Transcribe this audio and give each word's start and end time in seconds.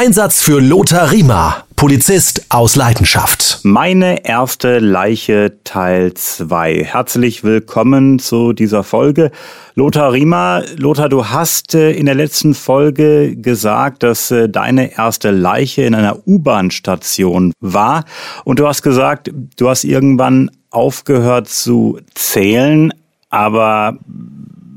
Einsatz 0.00 0.40
für 0.40 0.60
Lothar 0.60 1.10
Riemer, 1.10 1.64
Polizist 1.74 2.46
aus 2.50 2.76
Leidenschaft. 2.76 3.58
Meine 3.64 4.24
erste 4.24 4.78
Leiche 4.78 5.58
Teil 5.64 6.14
2. 6.14 6.84
Herzlich 6.84 7.42
willkommen 7.42 8.20
zu 8.20 8.52
dieser 8.52 8.84
Folge. 8.84 9.32
Lothar 9.74 10.12
Riemer, 10.12 10.62
Lothar, 10.76 11.08
du 11.08 11.30
hast 11.30 11.74
äh, 11.74 11.90
in 11.90 12.06
der 12.06 12.14
letzten 12.14 12.54
Folge 12.54 13.34
gesagt, 13.34 14.04
dass 14.04 14.30
äh, 14.30 14.48
deine 14.48 14.96
erste 14.96 15.32
Leiche 15.32 15.82
in 15.82 15.96
einer 15.96 16.28
U-Bahn-Station 16.28 17.52
war. 17.58 18.04
Und 18.44 18.60
du 18.60 18.68
hast 18.68 18.82
gesagt, 18.82 19.32
du 19.56 19.68
hast 19.68 19.82
irgendwann 19.82 20.48
aufgehört 20.70 21.48
zu 21.48 21.98
zählen, 22.14 22.94
aber 23.30 23.98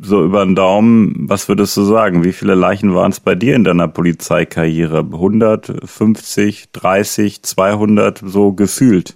so 0.01 0.23
über 0.23 0.43
den 0.43 0.55
Daumen, 0.55 1.29
was 1.29 1.47
würdest 1.47 1.77
du 1.77 1.83
sagen? 1.83 2.23
Wie 2.23 2.33
viele 2.33 2.55
Leichen 2.55 2.95
waren 2.95 3.11
es 3.11 3.19
bei 3.19 3.35
dir 3.35 3.55
in 3.55 3.63
deiner 3.63 3.87
Polizeikarriere? 3.87 4.99
100, 4.99 5.73
50, 5.85 6.71
30, 6.71 7.43
200, 7.43 8.21
so 8.25 8.53
gefühlt? 8.53 9.15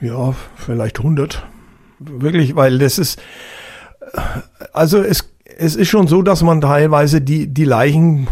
Ja, 0.00 0.34
vielleicht 0.56 0.98
100. 0.98 1.46
Wirklich, 2.00 2.56
weil 2.56 2.78
das 2.78 2.98
ist, 2.98 3.20
also 4.72 4.98
es, 4.98 5.30
es 5.58 5.76
ist 5.76 5.88
schon 5.88 6.08
so, 6.08 6.22
dass 6.22 6.42
man 6.42 6.60
teilweise 6.60 7.20
die, 7.20 7.46
die 7.46 7.64
Leichen 7.64 8.28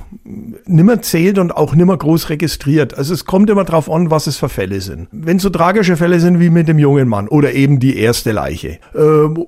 nimmer 0.64 1.02
zählt 1.02 1.38
und 1.38 1.52
auch 1.52 1.74
nimmer 1.74 1.96
groß 1.96 2.30
registriert. 2.30 2.96
Also 2.96 3.14
es 3.14 3.24
kommt 3.24 3.50
immer 3.50 3.64
drauf 3.64 3.90
an, 3.90 4.10
was 4.10 4.26
es 4.26 4.38
für 4.38 4.48
Fälle 4.48 4.80
sind. 4.80 5.08
Wenn 5.12 5.38
so 5.38 5.50
tragische 5.50 5.96
Fälle 5.96 6.18
sind 6.20 6.40
wie 6.40 6.50
mit 6.50 6.66
dem 6.66 6.78
jungen 6.78 7.08
Mann 7.08 7.28
oder 7.28 7.52
eben 7.52 7.78
die 7.78 7.98
erste 7.98 8.32
Leiche. 8.32 8.78
Ähm, 8.96 9.46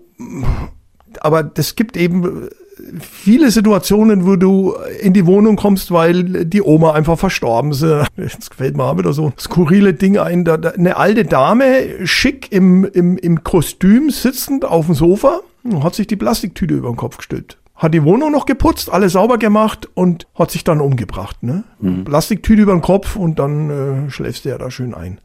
aber 1.21 1.43
das 1.43 1.77
gibt 1.77 1.97
eben 1.97 2.49
viele 3.01 3.51
Situationen, 3.51 4.27
wo 4.27 4.37
du 4.37 4.75
in 5.01 5.13
die 5.13 5.27
Wohnung 5.27 5.57
kommst, 5.57 5.91
weil 5.91 6.45
die 6.45 6.63
Oma 6.63 6.93
einfach 6.93 7.19
verstorben 7.19 7.73
ist. 7.73 7.83
Jetzt 8.17 8.51
gefällt 8.51 8.77
mir 8.77 8.99
wieder 8.99 9.13
so 9.13 9.33
skurrile 9.39 9.95
Ding 9.95 10.19
ein. 10.19 10.45
Da, 10.45 10.57
da, 10.57 10.71
eine 10.71 10.97
alte 10.97 11.25
Dame, 11.25 12.07
schick 12.07 12.53
im, 12.53 12.85
im, 12.85 13.17
im 13.19 13.45
Kostüm 13.45 14.11
sitzend 14.11 14.65
auf 14.65 14.87
dem 14.87 14.95
Sofa, 14.95 15.41
hat 15.83 15.95
sich 15.95 16.07
die 16.07 16.17
Plastiktüte 16.17 16.75
über 16.75 16.89
den 16.89 16.97
Kopf 16.97 17.19
gestülpt. 17.19 17.59
Hat 17.75 17.95
die 17.95 18.05
Wohnung 18.05 18.31
noch 18.31 18.45
geputzt, 18.45 18.93
alles 18.93 19.13
sauber 19.13 19.39
gemacht 19.39 19.89
und 19.95 20.27
hat 20.35 20.51
sich 20.51 20.65
dann 20.65 20.81
umgebracht. 20.81 21.43
Ne? 21.43 21.65
Mhm. 21.81 22.05
Plastiktüte 22.05 22.63
über 22.63 22.73
den 22.73 22.83
Kopf 22.83 23.17
und 23.17 23.39
dann 23.39 24.07
äh, 24.07 24.11
schläfst 24.11 24.45
du 24.45 24.51
ja 24.51 24.59
da 24.59 24.71
schön 24.71 24.95
ein. 24.95 25.19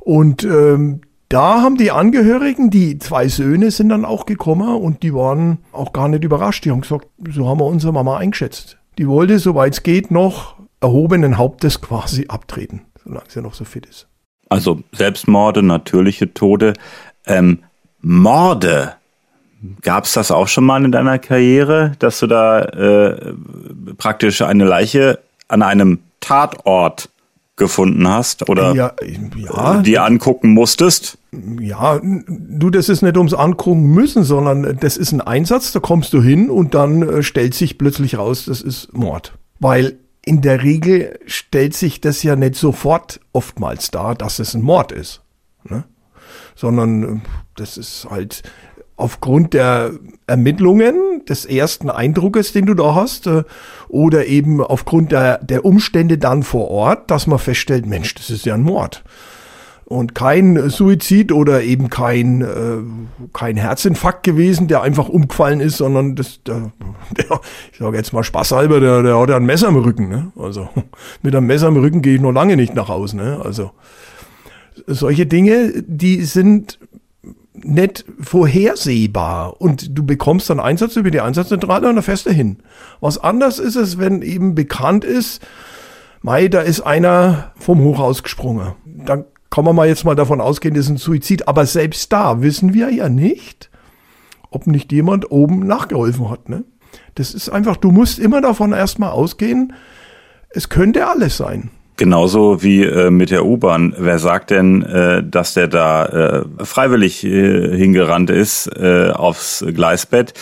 Und 0.00 0.44
ähm, 0.44 1.00
da 1.32 1.62
haben 1.62 1.76
die 1.76 1.90
Angehörigen, 1.90 2.70
die 2.70 2.98
zwei 2.98 3.28
Söhne 3.28 3.70
sind 3.70 3.88
dann 3.88 4.04
auch 4.04 4.26
gekommen 4.26 4.76
und 4.76 5.02
die 5.02 5.14
waren 5.14 5.58
auch 5.72 5.92
gar 5.92 6.08
nicht 6.08 6.24
überrascht. 6.24 6.64
Die 6.64 6.70
haben 6.70 6.82
gesagt, 6.82 7.08
so 7.30 7.48
haben 7.48 7.60
wir 7.60 7.64
unsere 7.64 7.92
Mama 7.92 8.18
eingeschätzt. 8.18 8.76
Die 8.98 9.08
wollte, 9.08 9.38
soweit 9.38 9.72
es 9.72 9.82
geht, 9.82 10.10
noch 10.10 10.56
erhobenen 10.80 11.38
Hauptes 11.38 11.80
quasi 11.80 12.26
abtreten, 12.28 12.82
solange 13.02 13.26
sie 13.28 13.40
noch 13.40 13.54
so 13.54 13.64
fit 13.64 13.86
ist. 13.86 14.08
Also 14.50 14.82
Selbstmorde, 14.92 15.62
natürliche 15.62 16.34
Tode. 16.34 16.74
Ähm, 17.26 17.60
Morde, 18.02 18.94
gab 19.80 20.04
es 20.04 20.12
das 20.12 20.30
auch 20.30 20.48
schon 20.48 20.64
mal 20.64 20.84
in 20.84 20.92
deiner 20.92 21.18
Karriere, 21.18 21.92
dass 21.98 22.18
du 22.18 22.26
da 22.26 22.60
äh, 22.60 23.32
praktisch 23.96 24.42
eine 24.42 24.64
Leiche 24.64 25.20
an 25.48 25.62
einem 25.62 26.00
Tatort 26.20 27.08
gefunden 27.56 28.08
hast 28.08 28.48
oder 28.48 28.74
ja, 28.74 28.92
ja. 29.36 29.82
die 29.82 29.98
angucken 29.98 30.54
musstest? 30.54 31.18
Ja, 31.60 32.00
du, 32.02 32.70
das 32.70 32.88
ist 32.88 33.02
nicht 33.02 33.16
ums 33.16 33.34
Angucken 33.34 33.82
müssen, 33.94 34.24
sondern 34.24 34.78
das 34.80 34.96
ist 34.96 35.12
ein 35.12 35.20
Einsatz, 35.20 35.72
da 35.72 35.80
kommst 35.80 36.12
du 36.12 36.22
hin 36.22 36.50
und 36.50 36.74
dann 36.74 37.02
äh, 37.02 37.22
stellt 37.22 37.54
sich 37.54 37.78
plötzlich 37.78 38.16
raus, 38.18 38.46
das 38.46 38.62
ist 38.62 38.92
Mord. 38.94 39.36
Weil 39.60 39.98
in 40.24 40.40
der 40.40 40.62
Regel 40.62 41.18
stellt 41.26 41.74
sich 41.74 42.00
das 42.00 42.22
ja 42.22 42.36
nicht 42.36 42.54
sofort 42.54 43.20
oftmals 43.32 43.90
dar, 43.90 44.14
dass 44.14 44.38
es 44.38 44.54
ein 44.54 44.62
Mord 44.62 44.92
ist. 44.92 45.22
Ne? 45.68 45.84
Sondern 46.54 47.02
äh, 47.02 47.20
das 47.56 47.76
ist 47.76 48.06
halt 48.10 48.42
aufgrund 48.96 49.54
der 49.54 49.92
Ermittlungen, 50.26 51.24
des 51.28 51.44
ersten 51.44 51.90
Eindruckes, 51.90 52.52
den 52.52 52.66
du 52.66 52.74
da 52.74 52.94
hast, 52.94 53.26
äh, 53.26 53.44
oder 53.88 54.26
eben 54.26 54.60
aufgrund 54.60 55.12
der, 55.12 55.38
der 55.38 55.64
Umstände 55.64 56.18
dann 56.18 56.42
vor 56.42 56.70
Ort, 56.70 57.10
dass 57.10 57.26
man 57.26 57.38
feststellt, 57.38 57.86
Mensch, 57.86 58.14
das 58.14 58.30
ist 58.30 58.46
ja 58.46 58.54
ein 58.54 58.62
Mord. 58.62 59.04
Und 59.84 60.14
kein 60.14 60.70
Suizid 60.70 61.32
oder 61.32 61.62
eben 61.62 61.90
kein, 61.90 62.40
äh, 62.40 62.78
kein 63.34 63.56
Herzinfarkt 63.56 64.22
gewesen, 64.22 64.66
der 64.66 64.80
einfach 64.80 65.08
umgefallen 65.08 65.60
ist, 65.60 65.76
sondern 65.76 66.16
das, 66.16 66.40
der, 66.46 66.72
der 67.10 67.40
ich 67.72 67.78
sage 67.78 67.96
jetzt 67.96 68.12
mal 68.12 68.24
spaßhalber, 68.24 68.80
der, 68.80 69.02
der 69.02 69.18
hat 69.18 69.28
ja 69.28 69.36
ein 69.36 69.44
Messer 69.44 69.68
im 69.68 69.76
Rücken. 69.76 70.08
Ne? 70.08 70.32
Also 70.38 70.68
mit 71.22 71.34
einem 71.34 71.46
Messer 71.46 71.68
im 71.68 71.76
Rücken 71.76 72.00
gehe 72.00 72.14
ich 72.14 72.20
noch 72.20 72.32
lange 72.32 72.56
nicht 72.56 72.74
nach 72.74 72.88
Hause. 72.88 73.16
Ne? 73.16 73.40
Also 73.44 73.72
solche 74.86 75.26
Dinge, 75.26 75.82
die 75.86 76.22
sind 76.22 76.78
nicht 77.54 78.04
vorhersehbar 78.20 79.60
und 79.60 79.96
du 79.96 80.04
bekommst 80.04 80.48
dann 80.48 80.60
Einsatz 80.60 80.96
über 80.96 81.10
die 81.10 81.20
Einsatzzentrale 81.20 81.88
und 81.88 81.96
dann 81.96 82.04
fährst 82.04 82.26
du 82.26 82.30
hin. 82.30 82.58
Was 83.00 83.18
anders 83.18 83.58
ist 83.58 83.76
es, 83.76 83.98
wenn 83.98 84.22
eben 84.22 84.54
bekannt 84.54 85.04
ist, 85.04 85.42
Mai, 86.22 86.46
da 86.46 86.60
ist 86.60 86.80
einer 86.82 87.52
vom 87.56 87.80
Hochhaus 87.80 88.22
gesprungen. 88.22 88.74
Dann 88.84 89.24
kann 89.50 89.64
man 89.64 89.74
mal 89.74 89.88
jetzt 89.88 90.04
mal 90.04 90.14
davon 90.14 90.40
ausgehen, 90.40 90.74
das 90.74 90.86
ist 90.86 90.90
ein 90.90 90.96
Suizid. 90.96 91.48
Aber 91.48 91.66
selbst 91.66 92.12
da 92.12 92.40
wissen 92.42 92.74
wir 92.74 92.90
ja 92.90 93.08
nicht, 93.08 93.70
ob 94.50 94.68
nicht 94.68 94.92
jemand 94.92 95.30
oben 95.32 95.66
nachgeholfen 95.66 96.30
hat. 96.30 96.48
Ne? 96.48 96.64
Das 97.16 97.34
ist 97.34 97.48
einfach, 97.48 97.76
du 97.76 97.90
musst 97.90 98.20
immer 98.20 98.40
davon 98.40 98.72
erstmal 98.72 99.10
ausgehen, 99.10 99.72
es 100.50 100.68
könnte 100.68 101.08
alles 101.08 101.36
sein. 101.36 101.70
Genauso 101.96 102.62
wie 102.62 102.84
äh, 102.84 103.10
mit 103.10 103.30
der 103.30 103.44
U-Bahn. 103.44 103.94
Wer 103.98 104.18
sagt 104.18 104.50
denn, 104.50 104.82
äh, 104.82 105.22
dass 105.22 105.54
der 105.54 105.68
da 105.68 106.06
äh, 106.06 106.64
freiwillig 106.64 107.22
äh, 107.24 107.76
hingerannt 107.76 108.30
ist 108.30 108.66
äh, 108.66 109.10
aufs 109.10 109.64
Gleisbett? 109.74 110.32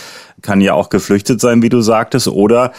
Kann 0.41 0.61
ja 0.61 0.73
auch 0.73 0.89
geflüchtet 0.89 1.41
sein, 1.41 1.61
wie 1.61 1.69
du 1.69 1.81
sagtest. 1.81 2.29
Oder 2.29 2.71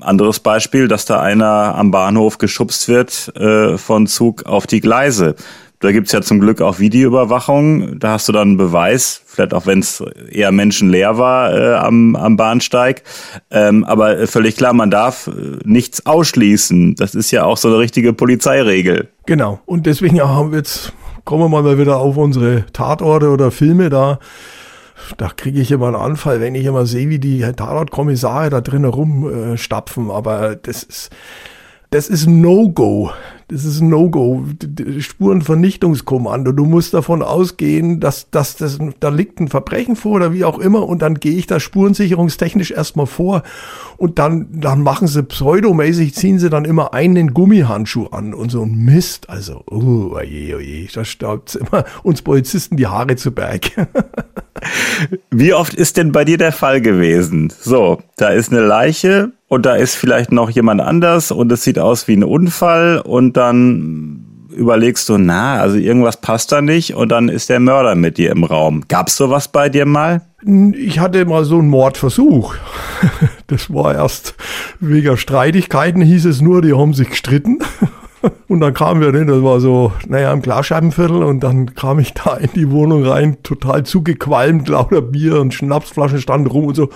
anderes 0.00 0.40
Beispiel, 0.40 0.88
dass 0.88 1.04
da 1.04 1.20
einer 1.20 1.74
am 1.74 1.90
Bahnhof 1.90 2.38
geschubst 2.38 2.88
wird 2.88 3.34
äh, 3.36 3.78
von 3.78 4.06
Zug 4.06 4.44
auf 4.46 4.66
die 4.66 4.80
Gleise. 4.80 5.34
Da 5.82 5.90
gibt's 5.90 6.12
ja 6.12 6.22
zum 6.22 6.38
Glück 6.38 6.60
auch 6.60 6.78
Videoüberwachung. 6.78 7.98
Da 7.98 8.12
hast 8.12 8.28
du 8.28 8.32
dann 8.32 8.50
einen 8.50 8.56
Beweis, 8.56 9.20
vielleicht 9.26 9.52
auch 9.52 9.66
wenn 9.66 9.80
es 9.80 10.00
eher 10.30 10.52
menschenleer 10.52 11.18
war 11.18 11.52
äh, 11.52 11.74
am, 11.74 12.14
am 12.14 12.36
Bahnsteig. 12.36 13.02
Ähm, 13.50 13.82
aber 13.82 14.28
völlig 14.28 14.56
klar, 14.56 14.74
man 14.74 14.92
darf 14.92 15.26
äh, 15.26 15.58
nichts 15.64 16.06
ausschließen. 16.06 16.94
Das 16.94 17.16
ist 17.16 17.32
ja 17.32 17.42
auch 17.44 17.56
so 17.56 17.66
eine 17.66 17.78
richtige 17.78 18.12
Polizeiregel. 18.12 19.08
Genau. 19.26 19.58
Und 19.66 19.86
deswegen 19.86 20.20
haben 20.20 20.52
wir 20.52 20.58
jetzt, 20.58 20.92
kommen 21.24 21.42
wir 21.42 21.62
mal 21.62 21.76
wieder 21.76 21.98
auf 21.98 22.16
unsere 22.16 22.64
Tatorte 22.72 23.30
oder 23.30 23.50
Filme 23.50 23.90
da. 23.90 24.20
Da 25.16 25.30
kriege 25.30 25.60
ich 25.60 25.72
immer 25.72 25.88
einen 25.88 25.96
Anfall, 25.96 26.40
wenn 26.40 26.54
ich 26.54 26.64
immer 26.64 26.86
sehe, 26.86 27.08
wie 27.08 27.18
die 27.18 27.40
Tatortkommissare 27.40 28.50
da 28.50 28.60
drinnen 28.60 28.88
rumstapfen. 28.88 30.12
Aber 30.12 30.54
das 30.54 30.84
ist, 30.84 31.10
das 31.92 32.08
ist 32.08 32.26
No-Go. 32.26 33.10
Das 33.48 33.66
ist 33.66 33.82
No-Go. 33.82 34.44
Spurenvernichtungskommando. 34.98 36.52
Du 36.52 36.64
musst 36.64 36.94
davon 36.94 37.22
ausgehen, 37.22 38.00
dass, 38.00 38.30
dass 38.30 38.56
das, 38.56 38.78
da 38.98 39.10
liegt 39.10 39.40
ein 39.40 39.48
Verbrechen 39.48 39.94
vor 39.94 40.12
oder 40.12 40.32
wie 40.32 40.44
auch 40.44 40.58
immer 40.58 40.88
und 40.88 41.02
dann 41.02 41.16
gehe 41.16 41.34
ich 41.34 41.46
da 41.46 41.60
spurensicherungstechnisch 41.60 42.70
erstmal 42.70 43.04
vor 43.04 43.42
und 43.98 44.18
dann, 44.18 44.48
dann 44.52 44.82
machen 44.82 45.06
sie 45.06 45.22
pseudomäßig, 45.22 46.14
ziehen 46.14 46.38
sie 46.38 46.48
dann 46.48 46.64
immer 46.64 46.94
einen 46.94 47.34
Gummihandschuh 47.34 48.06
an 48.06 48.32
und 48.32 48.50
so 48.50 48.62
ein 48.62 48.74
Mist. 48.74 49.28
Also, 49.28 49.62
oh, 49.70 50.14
oje, 50.14 50.56
oje, 50.56 50.88
da 50.94 51.04
staubt 51.04 51.56
immer 51.56 51.84
uns 52.02 52.22
Polizisten 52.22 52.78
die 52.78 52.86
Haare 52.86 53.16
zu 53.16 53.32
Berg. 53.32 53.70
wie 55.30 55.54
oft 55.54 55.74
ist 55.74 55.96
denn 55.96 56.12
bei 56.12 56.24
dir 56.24 56.38
der 56.38 56.52
Fall 56.52 56.80
gewesen? 56.80 57.52
So, 57.60 58.02
da 58.16 58.28
ist 58.28 58.52
eine 58.52 58.60
Leiche, 58.60 59.32
und 59.52 59.66
da 59.66 59.74
ist 59.74 59.96
vielleicht 59.96 60.32
noch 60.32 60.48
jemand 60.48 60.80
anders 60.80 61.30
und 61.30 61.52
es 61.52 61.62
sieht 61.62 61.78
aus 61.78 62.08
wie 62.08 62.16
ein 62.16 62.24
Unfall 62.24 63.02
und 63.04 63.36
dann 63.36 64.48
überlegst 64.50 65.06
du, 65.10 65.18
na, 65.18 65.60
also 65.60 65.76
irgendwas 65.76 66.22
passt 66.22 66.52
da 66.52 66.62
nicht 66.62 66.94
und 66.94 67.10
dann 67.10 67.28
ist 67.28 67.50
der 67.50 67.60
Mörder 67.60 67.94
mit 67.94 68.16
dir 68.16 68.30
im 68.30 68.44
Raum. 68.44 68.84
Gab's 68.88 69.14
sowas 69.14 69.48
bei 69.48 69.68
dir 69.68 69.84
mal? 69.84 70.22
Ich 70.74 71.00
hatte 71.00 71.26
mal 71.26 71.44
so 71.44 71.58
einen 71.58 71.68
Mordversuch. 71.68 72.54
Das 73.48 73.70
war 73.70 73.94
erst 73.94 74.34
wegen 74.80 75.18
Streitigkeiten, 75.18 76.00
hieß 76.00 76.24
es 76.24 76.40
nur, 76.40 76.62
die 76.62 76.72
haben 76.72 76.94
sich 76.94 77.10
gestritten. 77.10 77.58
Und 78.48 78.60
dann 78.60 78.74
kamen 78.74 79.00
wir, 79.00 79.12
das 79.12 79.42
war 79.42 79.60
so, 79.60 79.92
naja, 80.06 80.32
im 80.32 80.42
Glasscheibenviertel 80.42 81.22
und 81.22 81.40
dann 81.40 81.74
kam 81.74 81.98
ich 81.98 82.14
da 82.14 82.36
in 82.36 82.50
die 82.54 82.70
Wohnung 82.70 83.04
rein, 83.04 83.42
total 83.42 83.84
zugequalmt, 83.84 84.68
lauter 84.68 85.02
Bier 85.02 85.40
und 85.40 85.54
Schnapsflaschen 85.54 86.20
standen 86.20 86.46
rum 86.46 86.66
und 86.66 86.74
so. 86.74 86.88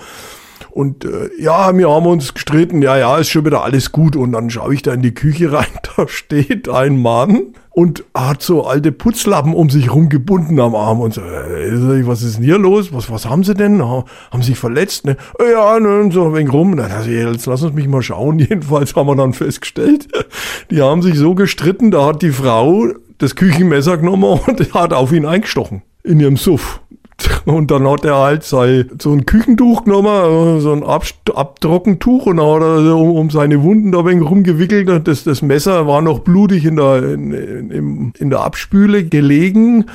Und 0.77 1.05
äh, 1.05 1.31
ja, 1.39 1.75
wir 1.75 1.89
haben 1.89 2.05
uns 2.05 2.35
gestritten, 2.35 2.83
ja, 2.83 2.99
ja, 2.99 3.17
ist 3.17 3.29
schon 3.29 3.43
wieder 3.43 3.63
alles 3.63 3.91
gut. 3.91 4.15
Und 4.15 4.33
dann 4.33 4.51
schaue 4.51 4.75
ich 4.75 4.83
da 4.83 4.93
in 4.93 5.01
die 5.01 5.11
Küche 5.11 5.51
rein, 5.51 5.65
da 5.95 6.07
steht 6.07 6.69
ein 6.69 7.01
Mann 7.01 7.55
und 7.71 8.03
hat 8.13 8.43
so 8.43 8.63
alte 8.63 8.91
Putzlappen 8.91 9.55
um 9.55 9.71
sich 9.71 9.91
rumgebunden 9.91 10.59
am 10.59 10.75
Arm 10.75 10.99
und 10.99 11.15
so, 11.15 11.21
äh, 11.21 12.05
was 12.05 12.21
ist 12.21 12.37
denn 12.37 12.43
hier 12.43 12.59
los? 12.59 12.93
Was, 12.93 13.09
was 13.09 13.25
haben 13.25 13.43
sie 13.43 13.55
denn? 13.55 13.83
Haben 13.83 14.43
sich 14.43 14.59
verletzt? 14.59 15.05
Ne? 15.05 15.17
Ja, 15.51 15.79
ne, 15.79 16.11
so 16.11 16.25
ein 16.25 16.35
wenig 16.35 16.53
rum. 16.53 16.75
Na, 16.75 16.83
also, 16.83 17.09
jetzt 17.09 17.47
lass 17.47 17.63
uns 17.63 17.73
mich 17.73 17.87
mal 17.87 18.03
schauen. 18.03 18.37
Jedenfalls 18.47 18.95
haben 18.95 19.07
wir 19.07 19.15
dann 19.15 19.33
festgestellt, 19.33 20.07
die 20.69 20.83
haben 20.83 21.01
sich 21.01 21.17
so 21.17 21.33
gestritten, 21.33 21.89
da 21.89 22.05
hat 22.05 22.21
die 22.21 22.29
Frau 22.31 22.85
das 23.17 23.35
Küchenmesser 23.35 23.97
genommen 23.97 24.39
und 24.45 24.73
hat 24.75 24.93
auf 24.93 25.11
ihn 25.11 25.25
eingestochen 25.25 25.81
in 26.03 26.19
ihrem 26.19 26.37
Suff. 26.37 26.81
Und 27.45 27.71
dann 27.71 27.87
hat 27.89 28.05
er 28.05 28.17
halt 28.17 28.43
sein, 28.43 28.89
so 29.01 29.11
ein 29.11 29.25
Küchentuch 29.25 29.85
genommen, 29.85 30.57
äh, 30.57 30.61
so 30.61 30.71
ein 30.71 30.83
Ab 30.83 31.05
Abtrockentuch 31.33 32.25
und 32.25 32.37
dann 32.37 32.45
hat 32.47 32.61
er 32.61 32.95
um, 32.95 33.11
um 33.11 33.29
seine 33.29 33.61
Wunden 33.61 33.91
da 33.91 34.05
wenig 34.05 34.29
rumgewickelt. 34.29 35.07
Das, 35.07 35.23
das 35.23 35.41
Messer 35.41 35.87
war 35.87 36.01
noch 36.01 36.19
blutig 36.19 36.65
in 36.65 36.77
der, 36.77 37.03
in, 37.03 37.31
in, 37.31 38.13
in 38.17 38.29
der 38.29 38.41
Abspüle 38.41 39.05
gelegen. 39.05 39.85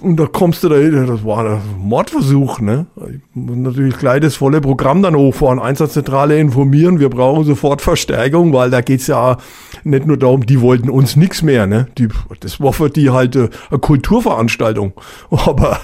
Und 0.00 0.16
da 0.16 0.26
kommst 0.26 0.64
du 0.64 0.68
da 0.68 0.76
hin, 0.76 1.06
das 1.06 1.24
war 1.24 1.44
ein 1.44 1.60
Mordversuch, 1.78 2.60
ne? 2.60 2.86
Muss 3.34 3.56
natürlich 3.56 3.98
gleich 3.98 4.20
das 4.20 4.36
volle 4.36 4.60
Programm 4.60 5.02
dann 5.02 5.16
hochfahren, 5.16 5.58
Einsatzzentrale 5.58 6.38
informieren, 6.38 6.98
wir 6.98 7.10
brauchen 7.10 7.44
sofort 7.44 7.82
Verstärkung, 7.82 8.52
weil 8.52 8.70
da 8.70 8.80
geht's 8.80 9.06
ja 9.06 9.36
nicht 9.82 10.06
nur 10.06 10.16
darum, 10.16 10.46
die 10.46 10.60
wollten 10.60 10.88
uns 10.88 11.16
nichts 11.16 11.42
mehr, 11.42 11.66
ne? 11.66 11.88
Die, 11.98 12.08
das 12.40 12.60
war 12.60 12.72
für 12.72 12.88
die 12.88 13.10
halt 13.10 13.36
äh, 13.36 13.48
eine 13.70 13.78
Kulturveranstaltung. 13.78 14.92
Aber 15.30 15.78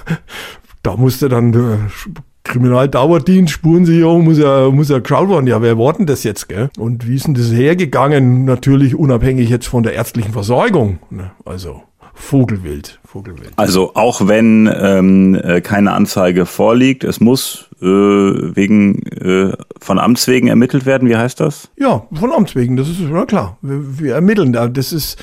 da 0.83 0.97
musste 0.97 1.29
dann 1.29 1.53
äh, 1.53 1.77
Kriminaldauerdienst, 2.45 3.53
Spurensicherung 3.53 4.25
muss 4.25 4.39
ja, 4.39 4.71
muss 4.71 4.89
ja 4.89 4.99
geschaut 4.99 5.29
werden. 5.29 5.47
Ja, 5.47 5.63
wer 5.63 5.79
war 5.79 5.93
denn 5.93 6.07
das 6.07 6.25
jetzt, 6.25 6.49
gell? 6.49 6.71
Und 6.79 7.07
wie 7.07 7.15
ist 7.15 7.27
denn 7.27 7.35
das 7.35 7.53
hergegangen? 7.53 8.45
Natürlich 8.45 8.95
unabhängig 8.95 9.51
jetzt 9.51 9.67
von 9.67 9.83
der 9.83 9.93
ärztlichen 9.93 10.33
Versorgung. 10.33 10.99
Ne? 11.11 11.33
Also 11.45 11.83
Vogelwild, 12.15 13.01
Vogelwild. 13.05 13.53
Also 13.57 13.95
auch 13.95 14.27
wenn 14.27 14.71
ähm, 14.73 15.35
äh, 15.35 15.61
keine 15.61 15.93
Anzeige 15.93 16.45
vorliegt, 16.45 17.05
es 17.05 17.21
muss 17.21 17.71
äh, 17.81 17.87
wegen 17.87 19.03
äh, 19.07 19.53
von 19.81 19.99
Amts 19.99 20.27
wegen 20.29 20.49
ermittelt 20.49 20.87
werden. 20.87 21.09
Wie 21.09 21.17
heißt 21.17 21.41
das? 21.41 21.71
Ja, 21.79 22.07
von 22.13 22.33
Amts 22.33 22.55
wegen. 22.57 22.77
Das 22.77 22.89
ist 22.89 23.01
ja 23.01 23.25
klar. 23.27 23.59
Wir, 23.63 24.01
wir 24.01 24.15
ermitteln 24.15 24.53
da. 24.53 24.69
Das 24.69 24.93
ist 24.93 25.23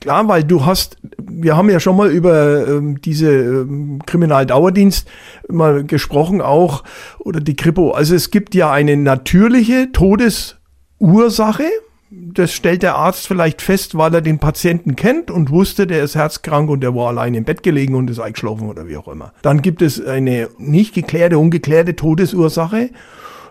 Klar, 0.00 0.28
weil 0.28 0.44
du 0.44 0.64
hast, 0.64 0.96
wir 1.18 1.56
haben 1.56 1.70
ja 1.70 1.80
schon 1.80 1.96
mal 1.96 2.10
über 2.10 2.68
ähm, 2.68 3.00
diese 3.00 3.30
ähm, 3.30 4.00
Kriminaldauerdienst 4.06 5.08
mal 5.48 5.84
gesprochen 5.84 6.40
auch, 6.40 6.84
oder 7.18 7.40
die 7.40 7.56
Kripo. 7.56 7.90
Also 7.90 8.14
es 8.14 8.30
gibt 8.30 8.54
ja 8.54 8.70
eine 8.70 8.96
natürliche 8.96 9.90
Todesursache. 9.92 11.64
Das 12.10 12.52
stellt 12.52 12.82
der 12.82 12.94
Arzt 12.94 13.26
vielleicht 13.26 13.60
fest, 13.60 13.98
weil 13.98 14.14
er 14.14 14.22
den 14.22 14.38
Patienten 14.38 14.96
kennt 14.96 15.30
und 15.30 15.50
wusste, 15.50 15.86
der 15.86 16.02
ist 16.02 16.14
herzkrank 16.14 16.70
und 16.70 16.80
der 16.80 16.94
war 16.94 17.08
allein 17.08 17.34
im 17.34 17.44
Bett 17.44 17.62
gelegen 17.62 17.94
und 17.96 18.08
ist 18.08 18.20
eingeschlafen 18.20 18.68
oder 18.68 18.88
wie 18.88 18.96
auch 18.96 19.08
immer. 19.08 19.34
Dann 19.42 19.60
gibt 19.60 19.82
es 19.82 20.02
eine 20.02 20.48
nicht 20.56 20.94
geklärte, 20.94 21.38
ungeklärte 21.38 21.96
Todesursache 21.96 22.90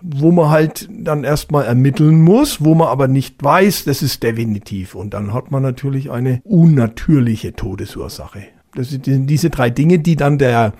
wo 0.02 0.32
man 0.32 0.50
halt 0.50 0.88
dann 0.92 1.24
erstmal 1.24 1.66
ermitteln 1.66 2.22
muss, 2.22 2.64
wo 2.64 2.76
man 2.76 2.88
aber 2.88 3.08
nicht 3.08 3.44
weiß, 3.44 3.86
das 3.86 4.02
ist 4.02 4.24
definitiv. 4.24 4.96
Und 4.96 5.14
dann 5.14 5.34
hat 5.34 5.52
man 5.52 5.64
natürlich 5.64 6.12
eine 6.12 6.42
unnatürliche 6.44 7.54
Todesursache. 7.54 8.44
Das 8.76 8.90
sind 8.90 9.28
diese 9.28 9.50
drei 9.50 9.70
Dinge, 9.70 10.00
die 10.00 10.16
dann 10.16 10.38
der 10.38 10.74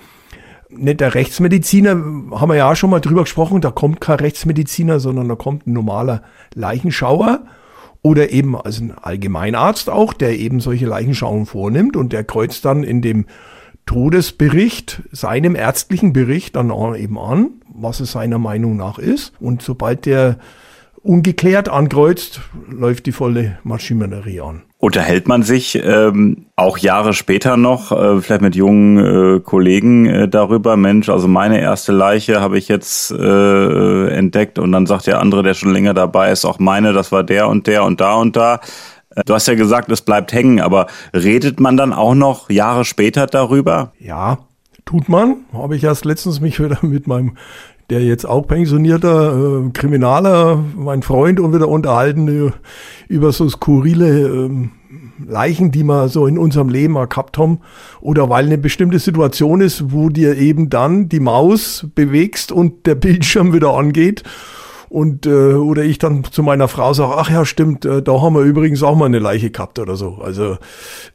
nicht 0.70 1.00
der 1.00 1.14
Rechtsmediziner, 1.14 1.90
haben 1.90 2.50
wir 2.50 2.56
ja 2.56 2.70
auch 2.70 2.76
schon 2.76 2.90
mal 2.90 3.00
drüber 3.00 3.22
gesprochen, 3.22 3.60
da 3.60 3.70
kommt 3.70 4.00
kein 4.00 4.18
Rechtsmediziner, 4.18 5.00
sondern 5.00 5.28
da 5.28 5.34
kommt 5.34 5.66
ein 5.66 5.72
normaler 5.72 6.22
Leichenschauer 6.54 7.40
oder 8.02 8.30
eben 8.30 8.54
also 8.54 8.84
ein 8.84 8.92
Allgemeinarzt 8.92 9.90
auch, 9.90 10.12
der 10.12 10.38
eben 10.38 10.60
solche 10.60 10.86
Leichenschauen 10.86 11.46
vornimmt 11.46 11.96
und 11.96 12.12
der 12.12 12.24
kreuzt 12.24 12.64
dann 12.64 12.84
in 12.84 13.02
dem 13.02 13.26
Todesbericht, 13.88 15.02
seinem 15.12 15.56
ärztlichen 15.56 16.12
Bericht 16.12 16.56
dann 16.56 16.70
eben 16.94 17.18
an, 17.18 17.52
was 17.74 18.00
es 18.00 18.12
seiner 18.12 18.38
Meinung 18.38 18.76
nach 18.76 18.98
ist. 18.98 19.32
Und 19.40 19.62
sobald 19.62 20.04
der 20.04 20.36
ungeklärt 21.02 21.70
ankreuzt, 21.70 22.42
läuft 22.70 23.06
die 23.06 23.12
volle 23.12 23.58
Maschinerie 23.64 24.42
an. 24.42 24.64
Unterhält 24.76 25.26
man 25.26 25.42
sich 25.42 25.80
ähm, 25.82 26.48
auch 26.54 26.76
Jahre 26.76 27.14
später 27.14 27.56
noch, 27.56 27.90
äh, 27.90 28.20
vielleicht 28.20 28.42
mit 28.42 28.54
jungen 28.54 28.98
äh, 28.98 29.40
Kollegen 29.40 30.04
äh, 30.04 30.28
darüber, 30.28 30.76
Mensch, 30.76 31.08
also 31.08 31.26
meine 31.26 31.58
erste 31.58 31.92
Leiche 31.92 32.42
habe 32.42 32.58
ich 32.58 32.68
jetzt 32.68 33.10
äh, 33.10 34.08
entdeckt 34.08 34.58
und 34.58 34.70
dann 34.70 34.84
sagt 34.84 35.06
der 35.06 35.18
andere, 35.20 35.42
der 35.42 35.54
schon 35.54 35.72
länger 35.72 35.94
dabei 35.94 36.30
ist, 36.30 36.44
auch 36.44 36.58
meine, 36.58 36.92
das 36.92 37.10
war 37.10 37.24
der 37.24 37.48
und 37.48 37.66
der 37.66 37.84
und 37.84 38.02
da 38.02 38.16
und 38.16 38.36
da. 38.36 38.60
Du 39.26 39.34
hast 39.34 39.48
ja 39.48 39.54
gesagt, 39.54 39.90
es 39.90 40.02
bleibt 40.02 40.32
hängen, 40.32 40.60
aber 40.60 40.86
redet 41.14 41.60
man 41.60 41.76
dann 41.76 41.92
auch 41.92 42.14
noch 42.14 42.50
Jahre 42.50 42.84
später 42.84 43.26
darüber? 43.26 43.92
Ja, 43.98 44.38
tut 44.84 45.08
man. 45.08 45.36
Habe 45.52 45.76
ich 45.76 45.84
erst 45.84 46.04
letztens 46.04 46.40
mich 46.40 46.60
wieder 46.60 46.78
mit 46.82 47.06
meinem, 47.06 47.36
der 47.90 48.02
jetzt 48.02 48.26
auch 48.26 48.42
pensionierter 48.42 49.64
äh, 49.66 49.70
Kriminaler, 49.70 50.62
mein 50.76 51.02
Freund, 51.02 51.40
und 51.40 51.54
wieder 51.54 51.68
unterhalten 51.68 52.48
äh, 52.48 52.52
über 53.08 53.32
so 53.32 53.48
skurrile 53.48 54.28
äh, 54.28 54.68
Leichen, 55.26 55.72
die 55.72 55.84
wir 55.84 56.08
so 56.08 56.26
in 56.26 56.38
unserem 56.38 56.68
Leben 56.68 56.92
mal 56.92 57.08
gehabt 57.08 57.38
haben. 57.38 57.60
Oder 58.00 58.28
weil 58.28 58.44
eine 58.44 58.58
bestimmte 58.58 58.98
Situation 58.98 59.62
ist, 59.62 59.90
wo 59.90 60.10
dir 60.10 60.36
eben 60.36 60.68
dann 60.68 61.08
die 61.08 61.20
Maus 61.20 61.86
bewegst 61.94 62.52
und 62.52 62.86
der 62.86 62.94
Bildschirm 62.94 63.52
wieder 63.54 63.74
angeht 63.74 64.22
und 64.88 65.26
äh, 65.26 65.54
oder 65.54 65.84
ich 65.84 65.98
dann 65.98 66.24
zu 66.24 66.42
meiner 66.42 66.68
Frau 66.68 66.92
sage, 66.92 67.14
ach 67.16 67.30
ja, 67.30 67.44
stimmt, 67.44 67.84
äh, 67.84 68.02
da 68.02 68.20
haben 68.20 68.34
wir 68.34 68.42
übrigens 68.42 68.82
auch 68.82 68.96
mal 68.96 69.06
eine 69.06 69.18
Leiche 69.18 69.50
gehabt 69.50 69.78
oder 69.78 69.96
so. 69.96 70.18
Also 70.22 70.58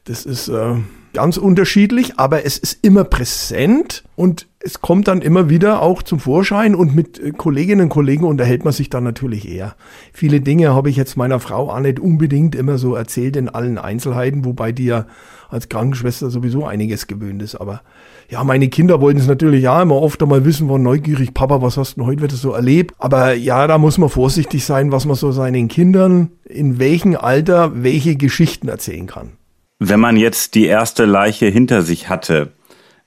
das 0.04 0.24
ist 0.26 0.48
äh, 0.48 0.74
ganz 1.14 1.36
unterschiedlich, 1.36 2.18
aber 2.18 2.44
es 2.44 2.58
ist 2.58 2.84
immer 2.84 3.04
präsent 3.04 4.04
und 4.16 4.46
es 4.58 4.80
kommt 4.80 5.08
dann 5.08 5.22
immer 5.22 5.48
wieder 5.48 5.82
auch 5.82 6.02
zum 6.02 6.18
Vorschein 6.18 6.74
und 6.74 6.94
mit 6.94 7.18
äh, 7.18 7.30
Kolleginnen 7.30 7.82
und 7.82 7.88
Kollegen 7.88 8.24
unterhält 8.24 8.64
man 8.64 8.72
sich 8.72 8.90
dann 8.90 9.04
natürlich 9.04 9.48
eher. 9.48 9.74
Viele 10.12 10.40
Dinge 10.40 10.74
habe 10.74 10.90
ich 10.90 10.96
jetzt 10.96 11.16
meiner 11.16 11.40
Frau 11.40 11.70
auch 11.70 11.80
nicht 11.80 12.00
unbedingt 12.00 12.54
immer 12.54 12.78
so 12.78 12.94
erzählt 12.94 13.36
in 13.36 13.48
allen 13.48 13.78
Einzelheiten, 13.78 14.44
wobei 14.44 14.72
die 14.72 14.86
ja 14.86 15.06
als 15.48 15.68
Krankenschwester 15.68 16.30
sowieso 16.30 16.66
einiges 16.66 17.06
gewöhnt 17.06 17.42
ist, 17.42 17.54
aber 17.54 17.82
ja, 18.34 18.42
meine 18.42 18.68
Kinder 18.68 19.00
wollten 19.00 19.20
es 19.20 19.28
natürlich 19.28 19.62
ja 19.62 19.80
immer 19.80 19.94
oft 19.94 20.20
einmal 20.20 20.44
wissen, 20.44 20.68
waren 20.68 20.82
neugierig, 20.82 21.34
Papa, 21.34 21.62
was 21.62 21.76
hast 21.76 21.92
du 21.92 22.00
denn 22.00 22.06
heute 22.08 22.22
wieder 22.24 22.34
so 22.34 22.50
erlebt? 22.50 22.92
Aber 22.98 23.32
ja, 23.34 23.68
da 23.68 23.78
muss 23.78 23.96
man 23.96 24.08
vorsichtig 24.08 24.64
sein, 24.64 24.90
was 24.90 25.04
man 25.04 25.14
so 25.14 25.30
seinen 25.30 25.68
Kindern 25.68 26.32
in 26.44 26.80
welchem 26.80 27.14
Alter 27.14 27.84
welche 27.84 28.16
Geschichten 28.16 28.66
erzählen 28.66 29.06
kann. 29.06 29.34
Wenn 29.78 30.00
man 30.00 30.16
jetzt 30.16 30.56
die 30.56 30.66
erste 30.66 31.04
Leiche 31.04 31.46
hinter 31.46 31.82
sich 31.82 32.08
hatte, 32.08 32.50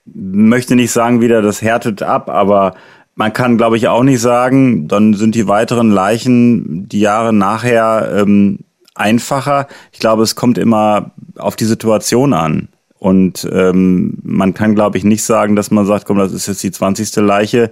möchte 0.06 0.78
nicht 0.78 0.92
sagen 0.92 1.20
wieder, 1.20 1.42
das 1.42 1.62
härtet 1.62 2.04
ab, 2.04 2.30
aber 2.30 2.76
man 3.16 3.34
kann, 3.34 3.58
glaube 3.58 3.76
ich, 3.76 3.90
auch 3.90 4.04
nicht 4.04 4.22
sagen, 4.22 4.88
dann 4.88 5.14
sind 5.14 5.36
die 5.36 5.50
weiteren 5.50 5.92
Leichen 5.92 6.88
die 6.88 7.02
Jahre 7.02 7.34
nachher 7.34 8.14
ähm, 8.16 8.60
einfacher. 8.96 9.68
Ich 9.92 10.00
glaube, 10.00 10.24
es 10.24 10.38
kommt 10.38 10.58
immer 10.58 11.12
auf 11.38 11.58
die 11.58 11.66
Situation 11.66 12.32
an. 12.32 12.70
Und 13.00 13.48
ähm, 13.52 14.18
man 14.24 14.54
kann, 14.54 14.76
glaube 14.76 14.98
ich, 14.98 15.04
nicht 15.04 15.24
sagen, 15.24 15.56
dass 15.56 15.72
man 15.72 15.86
sagt, 15.86 16.06
komm, 16.06 16.18
das 16.18 16.34
ist 16.34 16.48
jetzt 16.48 16.64
die 16.64 16.72
20. 16.72 17.16
Leiche. 17.18 17.70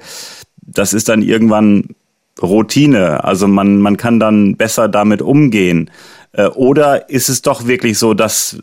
Das 0.62 0.94
ist 0.94 1.10
dann 1.10 1.22
irgendwann 1.22 1.96
Routine. 2.42 3.24
Also 3.24 3.48
man, 3.48 3.80
man 3.80 3.98
kann 3.98 4.20
dann 4.20 4.56
besser 4.56 4.88
damit 4.88 5.22
umgehen. 5.22 5.90
Äh, 6.34 6.48
oder 6.48 7.10
ist 7.10 7.30
es 7.30 7.42
doch 7.42 7.68
wirklich 7.68 7.98
so, 7.98 8.14
dass 8.14 8.58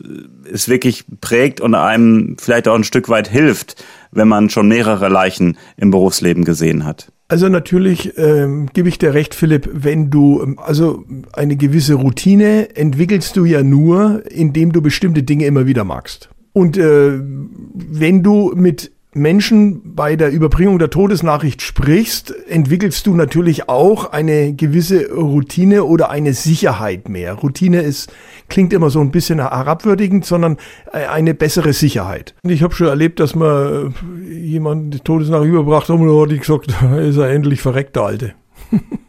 es 0.51 0.69
wirklich 0.69 1.05
prägt 1.21 1.59
und 1.59 1.75
einem 1.75 2.37
vielleicht 2.39 2.67
auch 2.67 2.75
ein 2.75 2.83
Stück 2.83 3.09
weit 3.09 3.27
hilft, 3.27 3.83
wenn 4.11 4.27
man 4.27 4.49
schon 4.49 4.67
mehrere 4.67 5.09
Leichen 5.09 5.57
im 5.75 5.91
Berufsleben 5.91 6.45
gesehen 6.45 6.85
hat? 6.85 7.11
Also 7.29 7.49
natürlich 7.49 8.15
ähm, 8.17 8.67
gebe 8.73 8.89
ich 8.89 8.99
dir 8.99 9.13
recht, 9.15 9.33
Philipp, 9.33 9.67
wenn 9.73 10.11
du, 10.11 10.41
ähm, 10.43 10.59
also 10.59 11.03
eine 11.33 11.55
gewisse 11.55 11.95
Routine 11.95 12.75
entwickelst 12.75 13.35
du 13.35 13.45
ja 13.45 13.63
nur, 13.63 14.21
indem 14.29 14.71
du 14.71 14.81
bestimmte 14.81 15.23
Dinge 15.23 15.45
immer 15.45 15.65
wieder 15.65 15.83
magst. 15.83 16.29
Und 16.53 16.77
äh, 16.77 17.19
wenn 17.19 18.23
du 18.23 18.53
mit 18.55 18.91
Menschen 19.15 19.95
bei 19.95 20.15
der 20.15 20.31
Überbringung 20.31 20.79
der 20.79 20.89
Todesnachricht 20.89 21.61
sprichst, 21.61 22.33
entwickelst 22.47 23.05
du 23.05 23.13
natürlich 23.13 23.69
auch 23.69 24.11
eine 24.11 24.53
gewisse 24.53 25.11
Routine 25.13 25.83
oder 25.83 26.09
eine 26.09 26.33
Sicherheit 26.33 27.09
mehr. 27.09 27.33
Routine 27.33 27.81
ist, 27.81 28.11
klingt 28.49 28.73
immer 28.73 28.89
so 28.89 29.01
ein 29.01 29.11
bisschen 29.11 29.39
herabwürdigend, 29.39 30.25
sondern 30.25 30.57
äh, 30.91 31.05
eine 31.05 31.33
bessere 31.33 31.73
Sicherheit. 31.73 32.33
Ich 32.43 32.63
habe 32.63 32.73
schon 32.73 32.87
erlebt, 32.87 33.19
dass 33.19 33.35
man 33.35 33.93
äh, 34.27 34.33
jemanden 34.33 34.91
die 34.91 34.99
Todesnachricht 34.99 35.53
überbracht 35.53 35.89
haben 35.89 36.07
und 36.07 36.31
hat 36.31 36.39
gesagt, 36.39 36.67
ist 36.99 37.17
er 37.17 37.29
endlich 37.29 37.61
verreckt, 37.61 37.95
der 37.95 38.03
Alte. 38.03 38.33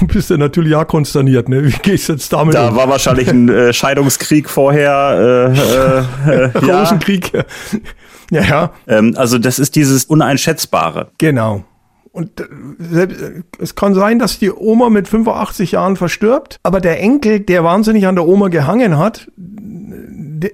Du 0.00 0.06
bist 0.06 0.30
ja 0.30 0.36
natürlich 0.36 0.74
auch 0.74 0.86
konsterniert, 0.86 1.48
ne? 1.48 1.64
Wie 1.64 1.70
gehst 1.82 2.08
du 2.08 2.14
jetzt 2.14 2.32
damit 2.32 2.54
Da 2.54 2.68
um? 2.68 2.76
war 2.76 2.88
wahrscheinlich 2.88 3.28
ein 3.28 3.48
äh, 3.48 3.72
Scheidungskrieg 3.72 4.48
vorher. 4.48 5.52
Äh, 5.54 6.30
äh, 6.30 6.50
äh, 6.54 6.58
Rosenkrieg. 6.58 7.32
Ja, 8.30 8.42
ja. 8.42 8.70
Ähm, 8.86 9.14
also 9.16 9.38
das 9.38 9.58
ist 9.58 9.76
dieses 9.76 10.04
Uneinschätzbare. 10.04 11.08
Genau. 11.18 11.64
Und 12.12 12.40
äh, 12.40 13.08
es 13.58 13.74
kann 13.74 13.94
sein, 13.94 14.18
dass 14.18 14.38
die 14.38 14.50
Oma 14.50 14.88
mit 14.88 15.06
85 15.06 15.72
Jahren 15.72 15.96
verstirbt, 15.96 16.58
aber 16.62 16.80
der 16.80 16.98
Enkel, 17.00 17.40
der 17.40 17.62
wahnsinnig 17.62 18.06
an 18.06 18.14
der 18.14 18.26
Oma 18.26 18.48
gehangen 18.48 18.96
hat, 18.98 19.30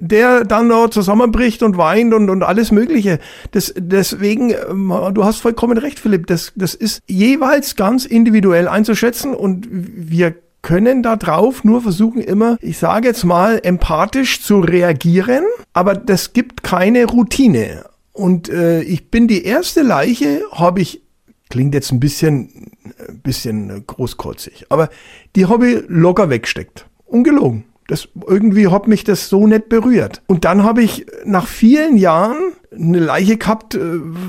der 0.01 0.45
dann 0.45 0.69
noch 0.69 0.89
zusammenbricht 0.91 1.63
und 1.63 1.77
weint 1.77 2.15
und, 2.15 2.31
und 2.31 2.43
alles 2.43 2.73
Mögliche. 2.73 3.19
Das, 3.51 3.73
deswegen, 3.77 4.51
ähm, 4.51 4.93
du 5.15 5.25
hast 5.25 5.41
vollkommen 5.41 5.79
recht, 5.79 5.99
Philipp, 5.99 6.27
das, 6.27 6.53
das 6.55 6.75
ist 6.75 7.03
jeweils 7.07 7.77
ganz 7.77 8.05
individuell 8.05 8.69
einzuschätzen 8.69 9.35
und 9.35 9.67
wir 9.71 10.35
können 10.63 11.03
da 11.03 11.17
drauf 11.17 11.65
nur 11.65 11.83
versuchen 11.83 12.23
immer, 12.23 12.57
ich 12.61 12.79
sage 12.79 13.09
jetzt 13.09 13.25
mal, 13.25 13.61
empathisch 13.63 14.43
zu 14.43 14.61
reagieren, 14.61 15.45
aber 15.73 15.95
das 15.95 16.33
gibt 16.33 16.63
keine 16.63 17.05
Routine. 17.07 17.85
Und 18.13 18.49
äh, 18.49 18.83
ich 18.83 19.11
bin 19.11 19.27
die 19.27 19.45
erste 19.45 19.83
Leiche, 19.83 20.43
habe 20.53 20.81
ich, 20.81 21.03
klingt 21.51 21.75
jetzt 21.75 21.91
ein 21.91 21.99
bisschen, 21.99 22.71
ein 23.09 23.21
bisschen 23.21 23.85
großkotzig, 23.87 24.67
aber 24.69 24.89
die 25.35 25.47
habe 25.47 25.69
ich 25.69 25.85
locker 25.89 26.31
weggesteckt. 26.31 26.87
Ungelogen. 27.07 27.65
Das, 27.93 28.09
irgendwie 28.27 28.69
hat 28.69 28.89
mich 28.89 29.05
das 29.05 29.29
so 29.29 29.47
nett 29.47 29.69
berührt. 29.69 30.23
Und 30.27 30.47
dann 30.47 30.65
habe 30.65 30.83
ich 30.83 31.05
nach 31.27 31.47
vielen 31.47 31.99
Jahren 31.99 32.55
eine 32.75 32.99
Leiche 32.99 33.37
gehabt, 33.37 33.75
äh, 33.75 33.81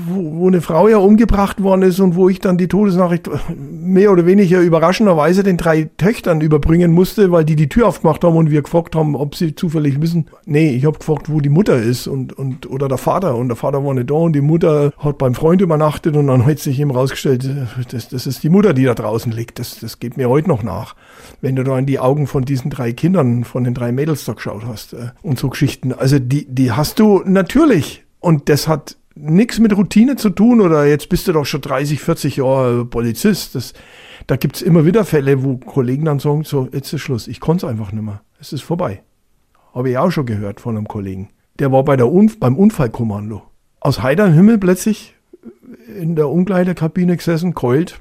wo, 0.08 0.40
wo 0.40 0.48
eine 0.48 0.60
Frau 0.60 0.88
ja 0.88 0.98
umgebracht 0.98 1.62
worden 1.62 1.82
ist 1.82 2.00
und 2.00 2.16
wo 2.16 2.28
ich 2.28 2.40
dann 2.40 2.58
die 2.58 2.68
Todesnachricht 2.68 3.28
mehr 3.56 4.12
oder 4.12 4.26
weniger 4.26 4.60
überraschenderweise 4.60 5.42
den 5.42 5.56
drei 5.56 5.90
Töchtern 5.96 6.40
überbringen 6.40 6.92
musste, 6.92 7.30
weil 7.32 7.44
die 7.44 7.56
die 7.56 7.68
Tür 7.68 7.88
aufgemacht 7.88 8.24
haben 8.24 8.36
und 8.36 8.50
wir 8.50 8.62
gefragt 8.62 8.94
haben, 8.94 9.16
ob 9.16 9.34
sie 9.34 9.54
zufällig 9.54 10.00
wissen. 10.00 10.26
Nee, 10.46 10.70
ich 10.70 10.84
habe 10.84 10.98
gefragt, 10.98 11.30
wo 11.30 11.40
die 11.40 11.48
Mutter 11.48 11.76
ist 11.76 12.06
und, 12.06 12.32
und 12.32 12.68
oder 12.70 12.88
der 12.88 12.98
Vater. 12.98 13.36
Und 13.36 13.48
der 13.48 13.56
Vater 13.56 13.84
war 13.84 13.94
nicht 13.94 14.10
da 14.10 14.14
und 14.14 14.34
die 14.34 14.40
Mutter 14.40 14.92
hat 14.98 15.18
beim 15.18 15.34
Freund 15.34 15.60
übernachtet 15.60 16.16
und 16.16 16.26
dann 16.26 16.44
hat 16.46 16.58
sich 16.58 16.78
ihm 16.78 16.90
rausgestellt, 16.90 17.48
das, 17.90 18.08
das 18.08 18.26
ist 18.26 18.42
die 18.42 18.48
Mutter, 18.48 18.74
die 18.74 18.84
da 18.84 18.94
draußen 18.94 19.32
liegt. 19.32 19.58
Das, 19.58 19.78
das 19.80 19.98
geht 19.98 20.16
mir 20.16 20.28
heute 20.28 20.48
noch 20.48 20.62
nach 20.62 20.94
wenn 21.40 21.56
du 21.56 21.62
da 21.62 21.78
in 21.78 21.86
die 21.86 21.98
Augen 21.98 22.26
von 22.26 22.44
diesen 22.44 22.70
drei 22.70 22.92
Kindern, 22.92 23.44
von 23.44 23.64
den 23.64 23.74
drei 23.74 23.92
Mädels 23.92 24.24
da 24.24 24.32
geschaut 24.32 24.64
hast 24.66 24.94
äh, 24.94 25.10
und 25.22 25.38
so 25.38 25.50
Geschichten. 25.50 25.92
Also 25.92 26.18
die, 26.18 26.46
die 26.48 26.72
hast 26.72 26.98
du 26.98 27.22
natürlich. 27.24 28.03
Und 28.24 28.48
das 28.48 28.68
hat 28.68 28.96
nichts 29.14 29.58
mit 29.58 29.76
Routine 29.76 30.16
zu 30.16 30.30
tun 30.30 30.62
oder 30.62 30.86
jetzt 30.86 31.10
bist 31.10 31.28
du 31.28 31.32
doch 31.32 31.44
schon 31.44 31.60
30, 31.60 32.00
40 32.00 32.36
Jahre 32.36 32.86
Polizist. 32.86 33.54
Das, 33.54 33.74
da 34.26 34.36
gibt's 34.36 34.62
immer 34.62 34.86
wieder 34.86 35.04
Fälle, 35.04 35.44
wo 35.44 35.58
Kollegen 35.58 36.06
dann 36.06 36.20
sagen, 36.20 36.42
so, 36.42 36.66
jetzt 36.72 36.90
ist 36.94 37.02
Schluss, 37.02 37.28
ich 37.28 37.38
konnte 37.38 37.66
es 37.66 37.70
einfach 37.70 37.92
nicht 37.92 38.02
mehr. 38.02 38.22
Es 38.40 38.54
ist 38.54 38.62
vorbei. 38.62 39.02
Habe 39.74 39.90
ich 39.90 39.98
auch 39.98 40.10
schon 40.10 40.24
gehört 40.24 40.58
von 40.58 40.74
einem 40.74 40.88
Kollegen. 40.88 41.28
Der 41.58 41.70
war 41.70 41.84
bei 41.84 41.96
der 41.96 42.10
Unf 42.10 42.40
beim 42.40 42.56
Unfallkommando. 42.56 43.42
Aus 43.78 44.02
heiterem 44.02 44.32
Himmel 44.32 44.56
plötzlich 44.56 45.14
in 46.00 46.16
der 46.16 46.30
Umkleidekabine 46.30 47.18
gesessen, 47.18 47.52
keult, 47.52 48.00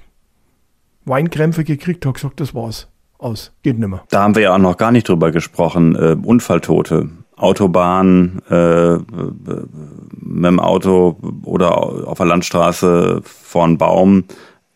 Weinkrämpfe 1.04 1.66
gekriegt, 1.66 2.06
hat 2.06 2.14
gesagt, 2.14 2.40
das 2.40 2.56
war's 2.56 2.88
aus. 3.18 3.52
Geht 3.62 3.78
nimmer. 3.78 4.06
Da 4.10 4.24
haben 4.24 4.36
wir 4.36 4.44
ja 4.44 4.56
auch 4.56 4.60
noch 4.60 4.78
gar 4.78 4.94
nicht 4.94 5.10
drüber 5.10 5.32
gesprochen. 5.32 5.96
Äh, 5.96 6.16
Unfalltote. 6.24 7.10
Autobahn, 7.44 8.42
äh, 8.50 8.94
mit 8.94 10.46
dem 10.46 10.60
Auto 10.60 11.18
oder 11.44 12.08
auf 12.08 12.18
der 12.18 12.26
Landstraße 12.26 13.22
vor 13.24 13.66
einem 13.66 13.78
Baum. 13.78 14.24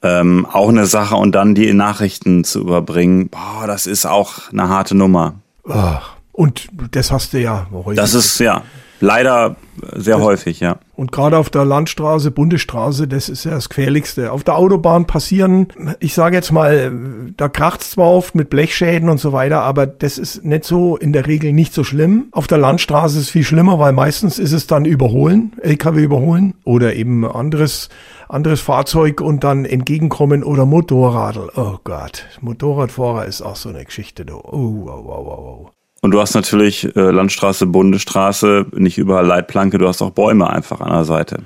Ähm, 0.04 0.46
auch 0.46 0.70
eine 0.70 0.86
Sache 0.86 1.16
und 1.16 1.34
dann 1.34 1.56
die 1.56 1.74
Nachrichten 1.74 2.44
zu 2.44 2.60
überbringen, 2.60 3.30
boah, 3.30 3.66
das 3.66 3.88
ist 3.88 4.06
auch 4.06 4.52
eine 4.52 4.70
harte 4.70 4.96
Nummer. 4.96 5.36
Ach, 5.68 6.12
und 6.34 6.68
das 6.92 7.12
hast 7.12 7.34
du 7.34 7.40
ja 7.42 7.66
heute. 7.74 7.96
Das 7.96 8.14
ist 8.14 8.38
ja 8.40 8.62
leider 9.00 9.56
sehr 9.96 10.18
das, 10.18 10.26
häufig, 10.26 10.60
ja. 10.60 10.80
Und 10.96 11.12
gerade 11.12 11.38
auf 11.38 11.50
der 11.50 11.66
Landstraße, 11.66 12.32
Bundesstraße, 12.32 13.08
das 13.08 13.30
ist 13.30 13.44
ja 13.46 13.52
das 13.52 13.70
Gefährlichste. 13.70 14.32
Auf 14.32 14.44
der 14.44 14.58
Autobahn 14.58 15.06
passieren, 15.06 15.68
ich 16.00 16.14
sage 16.14 16.36
jetzt 16.36 16.52
mal, 16.52 16.92
da 17.38 17.50
kracht's 17.50 17.92
zwar 17.92 18.12
oft 18.12 18.36
mit 18.36 18.50
Blechschäden 18.50 19.10
und 19.10 19.20
so 19.20 19.34
weiter, 19.34 19.62
aber 19.62 19.86
das 19.86 20.18
ist 20.18 20.44
nicht 20.44 20.64
so, 20.64 20.98
in 20.98 21.14
der 21.14 21.28
Regel 21.28 21.54
nicht 21.54 21.74
so 21.74 21.84
schlimm. 21.84 22.28
Auf 22.32 22.48
der 22.48 22.58
Landstraße 22.58 23.18
ist 23.20 23.26
es 23.26 23.30
viel 23.30 23.44
schlimmer, 23.44 23.80
weil 23.80 23.94
meistens 23.94 24.40
ist 24.40 24.54
es 24.54 24.68
dann 24.68 24.86
überholen, 24.86 25.54
LKW 25.62 26.02
überholen 26.02 26.56
oder 26.64 26.96
eben 26.96 27.26
anderes, 27.26 27.90
anderes 28.28 28.62
Fahrzeug 28.62 29.22
und 29.22 29.44
dann 29.44 29.66
entgegenkommen 29.66 30.44
oder 30.44 30.66
Motorradl. 30.66 31.52
Oh 31.56 31.78
Gott, 31.84 32.26
Motorradfahrer 32.42 33.26
ist 33.26 33.42
auch 33.42 33.56
so 33.56 33.70
eine 33.70 33.86
Geschichte. 33.86 34.26
Oh, 34.32 34.42
oh, 34.44 34.90
oh, 34.90 35.12
oh, 35.12 35.66
oh. 35.66 35.77
Und 36.02 36.12
du 36.12 36.22
hast 36.22 36.36
natürlich 36.36 36.96
äh, 36.96 37.12
Landstraße, 37.12 37.66
Bundesstraße, 37.66 38.68
nicht 38.74 38.98
überall 38.98 39.26
Leitplanke, 39.26 39.78
du 39.78 39.88
hast 39.88 40.02
auch 40.02 40.12
Bäume 40.12 40.50
einfach 40.50 40.80
an 40.80 40.92
der 40.92 41.06
Seite. 41.06 41.40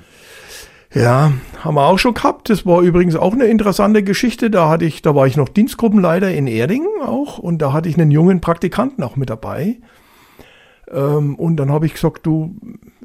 Ja, 0.94 1.32
haben 1.60 1.74
wir 1.74 1.86
auch 1.86 1.98
schon 1.98 2.12
gehabt. 2.12 2.50
Das 2.50 2.66
war 2.66 2.82
übrigens 2.82 3.16
auch 3.16 3.32
eine 3.32 3.46
interessante 3.46 4.02
Geschichte. 4.02 4.50
Da 4.50 4.68
hatte 4.68 4.84
ich, 4.84 5.00
da 5.00 5.14
war 5.14 5.26
ich 5.26 5.36
noch 5.36 5.48
Dienstgruppenleiter 5.48 6.30
in 6.30 6.46
Erding 6.46 6.86
auch 7.02 7.38
und 7.38 7.58
da 7.58 7.72
hatte 7.72 7.88
ich 7.88 7.98
einen 7.98 8.10
jungen 8.10 8.40
Praktikanten 8.40 9.02
auch 9.02 9.16
mit 9.16 9.30
dabei. 9.30 9.78
Ähm, 10.90 11.34
und 11.36 11.56
dann 11.56 11.72
habe 11.72 11.86
ich 11.86 11.94
gesagt, 11.94 12.26
du 12.26 12.56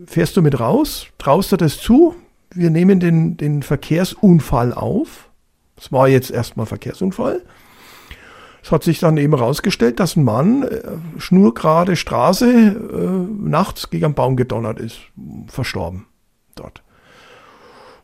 fährst 0.05 0.35
du 0.35 0.41
mit 0.41 0.59
raus, 0.59 1.07
traust 1.17 1.53
du 1.53 1.57
das 1.57 1.79
zu? 1.79 2.13
Wir 2.53 2.69
nehmen 2.69 2.99
den, 2.99 3.37
den 3.37 3.63
Verkehrsunfall 3.63 4.73
auf. 4.73 5.29
Es 5.77 5.91
war 5.91 6.09
jetzt 6.09 6.31
erstmal 6.31 6.65
Verkehrsunfall. 6.65 7.41
Es 8.63 8.71
hat 8.71 8.83
sich 8.83 8.99
dann 8.99 9.17
eben 9.17 9.35
herausgestellt, 9.35 9.99
dass 9.99 10.15
ein 10.15 10.23
Mann 10.23 10.63
äh, 10.63 10.81
schnurgerade 11.17 11.95
Straße 11.95 12.49
äh, 12.49 13.47
nachts 13.47 13.89
gegen 13.89 14.05
einen 14.05 14.13
Baum 14.13 14.35
gedonnert 14.35 14.79
ist, 14.79 14.97
verstorben 15.47 16.05
dort. 16.55 16.83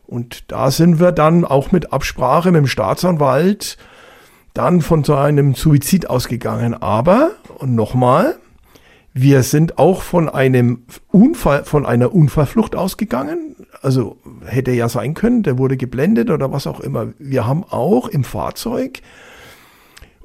Und 0.06 0.50
da 0.52 0.70
sind 0.70 1.00
wir 1.00 1.12
dann 1.12 1.44
auch 1.44 1.72
mit 1.72 1.92
Absprache 1.92 2.52
mit 2.52 2.60
dem 2.60 2.66
Staatsanwalt 2.66 3.78
dann 4.52 4.80
von 4.80 5.02
so 5.02 5.16
einem 5.16 5.54
Suizid 5.54 6.08
ausgegangen. 6.08 6.74
Aber, 6.74 7.32
und 7.58 7.74
nochmal, 7.74 8.36
wir 9.12 9.42
sind 9.42 9.78
auch 9.78 10.02
von 10.02 10.28
einem 10.28 10.84
Unfall, 11.10 11.64
von 11.64 11.86
einer 11.86 12.14
Unfallflucht 12.14 12.76
ausgegangen. 12.76 13.56
Also 13.82 14.18
hätte 14.44 14.72
ja 14.72 14.88
sein 14.88 15.14
können, 15.14 15.42
der 15.42 15.58
wurde 15.58 15.76
geblendet 15.76 16.30
oder 16.30 16.52
was 16.52 16.66
auch 16.66 16.80
immer. 16.80 17.08
Wir 17.18 17.46
haben 17.46 17.64
auch 17.64 18.08
im 18.08 18.24
Fahrzeug 18.24 19.00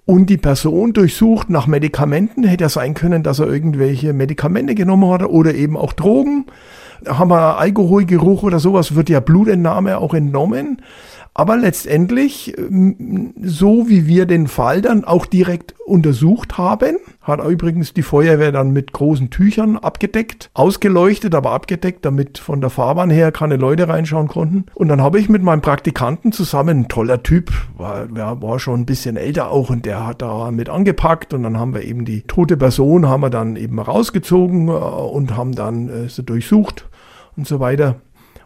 und 0.09 0.25
die 0.25 0.37
Person 0.37 0.91
durchsucht 0.93 1.51
nach 1.51 1.67
Medikamenten. 1.67 2.43
Hätte 2.43 2.63
ja 2.63 2.69
sein 2.69 2.95
können, 2.95 3.21
dass 3.21 3.37
er 3.37 3.45
irgendwelche 3.45 4.11
Medikamente 4.11 4.73
genommen 4.73 5.11
hat 5.11 5.21
oder 5.21 5.53
eben 5.53 5.77
auch 5.77 5.93
Drogen. 5.93 6.47
Haben 7.05 7.29
wir 7.29 7.59
Alkoholgeruch 7.59 8.41
oder 8.41 8.59
sowas, 8.59 8.95
wird 8.95 9.09
ja 9.09 9.19
Blutentnahme 9.19 9.99
auch 9.99 10.15
entnommen. 10.15 10.81
Aber 11.33 11.57
letztendlich, 11.57 12.57
ähm, 12.57 13.33
so 13.41 13.87
wie 13.87 14.07
wir 14.07 14.25
den 14.25 14.47
Fall 14.47 14.81
dann 14.81 15.05
auch 15.05 15.25
direkt 15.25 15.75
untersucht 15.85 16.57
haben, 16.57 16.97
hat 17.21 17.43
übrigens 17.43 17.93
die 17.93 18.01
Feuerwehr 18.01 18.51
dann 18.51 18.71
mit 18.71 18.91
großen 18.91 19.29
Tüchern 19.29 19.77
abgedeckt, 19.77 20.49
ausgeleuchtet, 20.53 21.35
aber 21.35 21.51
abgedeckt, 21.51 22.03
damit 22.05 22.39
von 22.39 22.61
der 22.61 22.69
Fahrbahn 22.69 23.09
her 23.09 23.31
keine 23.31 23.55
Leute 23.55 23.87
reinschauen 23.87 24.27
konnten. 24.27 24.65
Und 24.73 24.87
dann 24.87 25.01
habe 25.01 25.19
ich 25.19 25.29
mit 25.29 25.43
meinem 25.43 25.61
Praktikanten 25.61 26.31
zusammen, 26.31 26.81
ein 26.81 26.87
toller 26.87 27.23
Typ, 27.23 27.51
war, 27.77 28.07
war 28.41 28.59
schon 28.59 28.81
ein 28.81 28.85
bisschen 28.85 29.15
älter 29.15 29.51
auch 29.51 29.69
und 29.69 29.85
der 29.85 30.05
hat 30.05 30.21
da 30.21 30.51
mit 30.51 30.69
angepackt 30.69 31.33
und 31.33 31.43
dann 31.43 31.57
haben 31.57 31.73
wir 31.73 31.83
eben 31.83 32.05
die 32.05 32.21
tote 32.21 32.57
Person, 32.57 33.07
haben 33.07 33.21
wir 33.21 33.29
dann 33.29 33.55
eben 33.55 33.79
rausgezogen 33.79 34.67
äh, 34.67 34.71
und 34.71 35.37
haben 35.37 35.53
dann 35.53 35.89
äh, 35.89 36.09
sie 36.09 36.23
durchsucht 36.23 36.89
und 37.37 37.47
so 37.47 37.59
weiter. 37.59 37.95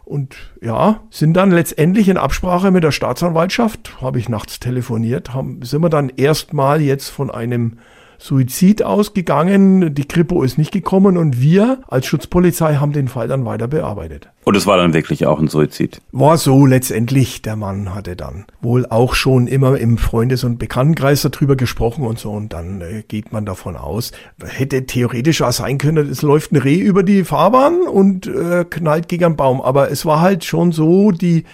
Und 0.04 0.36
ja, 0.60 1.00
sind 1.10 1.34
dann 1.34 1.50
letztendlich 1.50 2.08
in 2.08 2.18
Absprache 2.18 2.70
mit 2.70 2.84
der 2.84 2.92
Staatsanwaltschaft, 2.92 4.02
habe 4.02 4.18
ich 4.18 4.28
nachts 4.28 4.60
telefoniert, 4.60 5.32
haben, 5.32 5.62
sind 5.62 5.82
wir 5.82 5.88
dann 5.88 6.10
erstmal 6.10 6.82
jetzt 6.82 7.08
von 7.08 7.30
einem 7.30 7.78
Suizid 8.18 8.82
ausgegangen. 8.82 9.94
Die 9.94 10.06
Kripo 10.06 10.42
ist 10.42 10.58
nicht 10.58 10.72
gekommen 10.72 11.16
und 11.16 11.40
wir 11.40 11.80
als 11.88 12.06
Schutzpolizei 12.06 12.76
haben 12.76 12.92
den 12.92 13.08
Fall 13.08 13.28
dann 13.28 13.44
weiter 13.44 13.68
bearbeitet. 13.68 14.28
Und 14.44 14.56
es 14.56 14.66
war 14.66 14.76
dann 14.76 14.92
wirklich 14.92 15.26
auch 15.26 15.40
ein 15.40 15.48
Suizid? 15.48 16.02
War 16.12 16.36
so 16.36 16.66
letztendlich. 16.66 17.40
Der 17.40 17.56
Mann 17.56 17.94
hatte 17.94 18.14
dann 18.14 18.44
wohl 18.60 18.84
auch 18.86 19.14
schon 19.14 19.46
immer 19.46 19.78
im 19.78 19.96
Freundes- 19.96 20.44
und 20.44 20.58
Bekanntenkreis 20.58 21.22
darüber 21.22 21.56
gesprochen 21.56 22.06
und 22.06 22.18
so. 22.18 22.30
Und 22.30 22.52
dann 22.52 22.82
äh, 22.82 23.02
geht 23.08 23.32
man 23.32 23.46
davon 23.46 23.76
aus, 23.76 24.12
hätte 24.44 24.84
theoretisch 24.84 25.40
auch 25.40 25.52
sein 25.52 25.78
können, 25.78 26.10
es 26.10 26.20
läuft 26.20 26.52
ein 26.52 26.56
Reh 26.56 26.78
über 26.78 27.02
die 27.02 27.24
Fahrbahn 27.24 27.82
und 27.82 28.26
äh, 28.26 28.66
knallt 28.68 29.08
gegen 29.08 29.24
einen 29.24 29.36
Baum. 29.36 29.62
Aber 29.62 29.90
es 29.90 30.04
war 30.04 30.20
halt 30.20 30.44
schon 30.44 30.72
so, 30.72 31.10
die, 31.10 31.44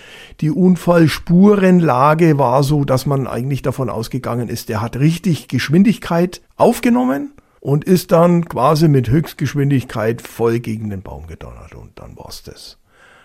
die 0.40 0.50
Unfallspurenlage 0.50 2.38
war 2.38 2.64
so, 2.64 2.84
dass 2.84 3.06
man 3.06 3.28
eigentlich 3.28 3.62
davon 3.62 3.88
ausgegangen 3.88 4.48
ist, 4.48 4.68
der 4.68 4.80
hat 4.80 4.96
richtig 4.96 5.46
Geschwindigkeit 5.46 6.42
aufgenommen 6.56 7.34
und 7.60 7.84
ist 7.84 8.10
dann 8.10 8.46
quasi 8.46 8.88
mit 8.88 9.10
Höchstgeschwindigkeit 9.10 10.22
voll 10.22 10.58
gegen 10.58 10.90
den 10.90 11.02
Baum 11.02 11.28
gedonnert. 11.28 11.74
Und 11.74 11.98
dann 11.98 12.16
war's 12.16 12.42
das. 12.42 12.79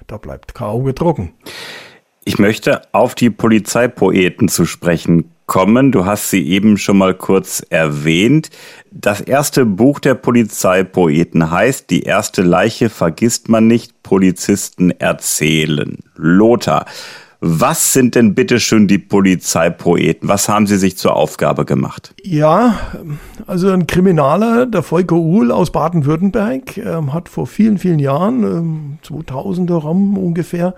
Da 0.08 0.18
bleibt 0.18 0.54
kein 0.54 0.68
Auge 0.68 0.94
trocken. 0.94 1.34
Ich 2.24 2.40
möchte 2.40 2.82
auf 2.92 3.16
die 3.16 3.30
Polizeipoeten 3.30 4.50
zu 4.50 4.66
sprechen 4.66 5.32
kommen. 5.46 5.92
Du 5.92 6.06
hast 6.06 6.30
sie 6.30 6.48
eben 6.48 6.78
schon 6.78 6.98
mal 6.98 7.14
kurz 7.14 7.66
erwähnt. 7.70 8.50
Das 8.92 9.22
erste 9.22 9.66
Buch 9.66 10.00
der 10.00 10.16
Polizeipoeten 10.16 11.52
heißt 11.52 11.90
Die 11.90 12.04
erste 12.04 12.42
Leiche 12.42 12.90
vergisst 12.90 13.50
man 13.50 13.68
nicht, 13.68 14.02
Polizisten 14.04 14.92
erzählen. 14.92 16.00
Lothar, 16.16 16.86
Was 17.48 17.94
sind 17.94 18.16
denn 18.16 18.34
bitte 18.34 18.60
schön 18.60 18.88
die 18.88 18.98
Polizeipoeten? 18.98 20.28
Was 20.28 20.50
haben 20.50 20.66
sie 20.66 20.78
sich 20.78 20.98
zur 20.98 21.16
Aufgabe 21.16 21.64
gemacht? 21.64 22.16
Ja, 22.24 22.80
also 23.46 23.70
ein 23.70 23.86
Kriminaler, 23.86 24.66
der 24.66 24.82
Volker 24.82 25.18
Uhl 25.18 25.52
aus 25.52 25.72
Baden-Württemberg, 25.72 26.76
äh, 26.78 27.04
hat 27.12 27.30
vor 27.30 27.46
vielen, 27.46 27.78
vielen 27.78 28.00
Jahren, 28.00 28.98
äh, 29.04 29.08
2000er 29.08 29.78
Raum 29.78 30.18
ungefähr, 30.18 30.74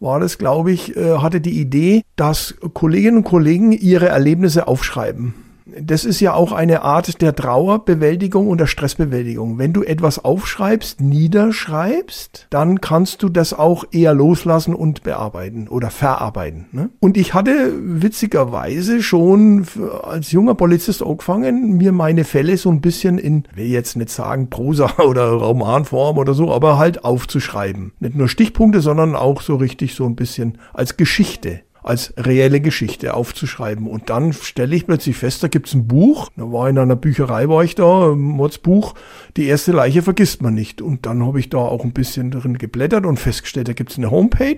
war 0.00 0.20
das, 0.20 0.36
glaube 0.36 0.70
ich, 0.72 0.94
äh, 0.98 1.16
hatte 1.16 1.40
die 1.40 1.58
Idee, 1.58 2.02
dass 2.16 2.56
Kolleginnen 2.74 3.16
und 3.16 3.24
Kollegen 3.24 3.72
ihre 3.72 4.08
Erlebnisse 4.08 4.68
aufschreiben 4.68 5.32
das 5.66 6.04
ist 6.04 6.20
ja 6.20 6.34
auch 6.34 6.52
eine 6.52 6.82
Art 6.82 7.20
der 7.20 7.34
Trauerbewältigung 7.34 8.48
und 8.48 8.58
der 8.58 8.66
Stressbewältigung. 8.66 9.58
Wenn 9.58 9.72
du 9.72 9.82
etwas 9.82 10.24
aufschreibst, 10.24 11.00
niederschreibst, 11.00 12.46
dann 12.50 12.80
kannst 12.80 13.22
du 13.22 13.28
das 13.28 13.54
auch 13.54 13.84
eher 13.92 14.14
loslassen 14.14 14.74
und 14.74 15.02
bearbeiten 15.02 15.68
oder 15.68 15.90
verarbeiten. 15.90 16.66
Ne? 16.72 16.90
Und 17.00 17.16
ich 17.16 17.34
hatte 17.34 17.72
witzigerweise 17.80 19.02
schon 19.02 19.66
als 20.02 20.32
junger 20.32 20.54
Polizist 20.54 21.02
angefangen, 21.02 21.76
mir 21.76 21.92
meine 21.92 22.24
Fälle 22.24 22.56
so 22.56 22.70
ein 22.70 22.80
bisschen 22.80 23.18
in, 23.18 23.44
will 23.54 23.66
jetzt 23.66 23.96
nicht 23.96 24.10
sagen 24.10 24.50
Prosa 24.50 24.98
oder 24.98 25.30
Romanform 25.30 26.18
oder 26.18 26.34
so, 26.34 26.52
aber 26.52 26.78
halt 26.78 27.04
aufzuschreiben. 27.04 27.92
Nicht 28.00 28.16
nur 28.16 28.28
Stichpunkte, 28.28 28.80
sondern 28.80 29.14
auch 29.14 29.40
so 29.42 29.56
richtig 29.56 29.94
so 29.94 30.04
ein 30.06 30.16
bisschen 30.16 30.58
als 30.72 30.96
Geschichte 30.96 31.60
als 31.82 32.14
reelle 32.16 32.60
Geschichte 32.60 33.14
aufzuschreiben. 33.14 33.86
Und 33.86 34.10
dann 34.10 34.32
stelle 34.32 34.76
ich 34.76 34.86
plötzlich 34.86 35.16
fest, 35.16 35.42
da 35.42 35.48
gibt's 35.48 35.74
ein 35.74 35.88
Buch. 35.88 36.28
Da 36.36 36.52
war 36.52 36.68
in 36.68 36.78
einer 36.78 36.96
Bücherei, 36.96 37.48
war 37.48 37.64
ich 37.64 37.74
da, 37.74 38.14
Mordsbuch, 38.14 38.94
die 39.36 39.46
erste 39.46 39.72
Leiche 39.72 40.02
vergisst 40.02 40.42
man 40.42 40.54
nicht. 40.54 40.82
Und 40.82 41.06
dann 41.06 41.24
habe 41.24 41.40
ich 41.40 41.48
da 41.48 41.58
auch 41.58 41.84
ein 41.84 41.92
bisschen 41.92 42.30
drin 42.30 42.58
geblättert 42.58 43.06
und 43.06 43.18
festgestellt, 43.18 43.68
da 43.68 43.72
gibt's 43.72 43.96
eine 43.98 44.10
Homepage 44.10 44.56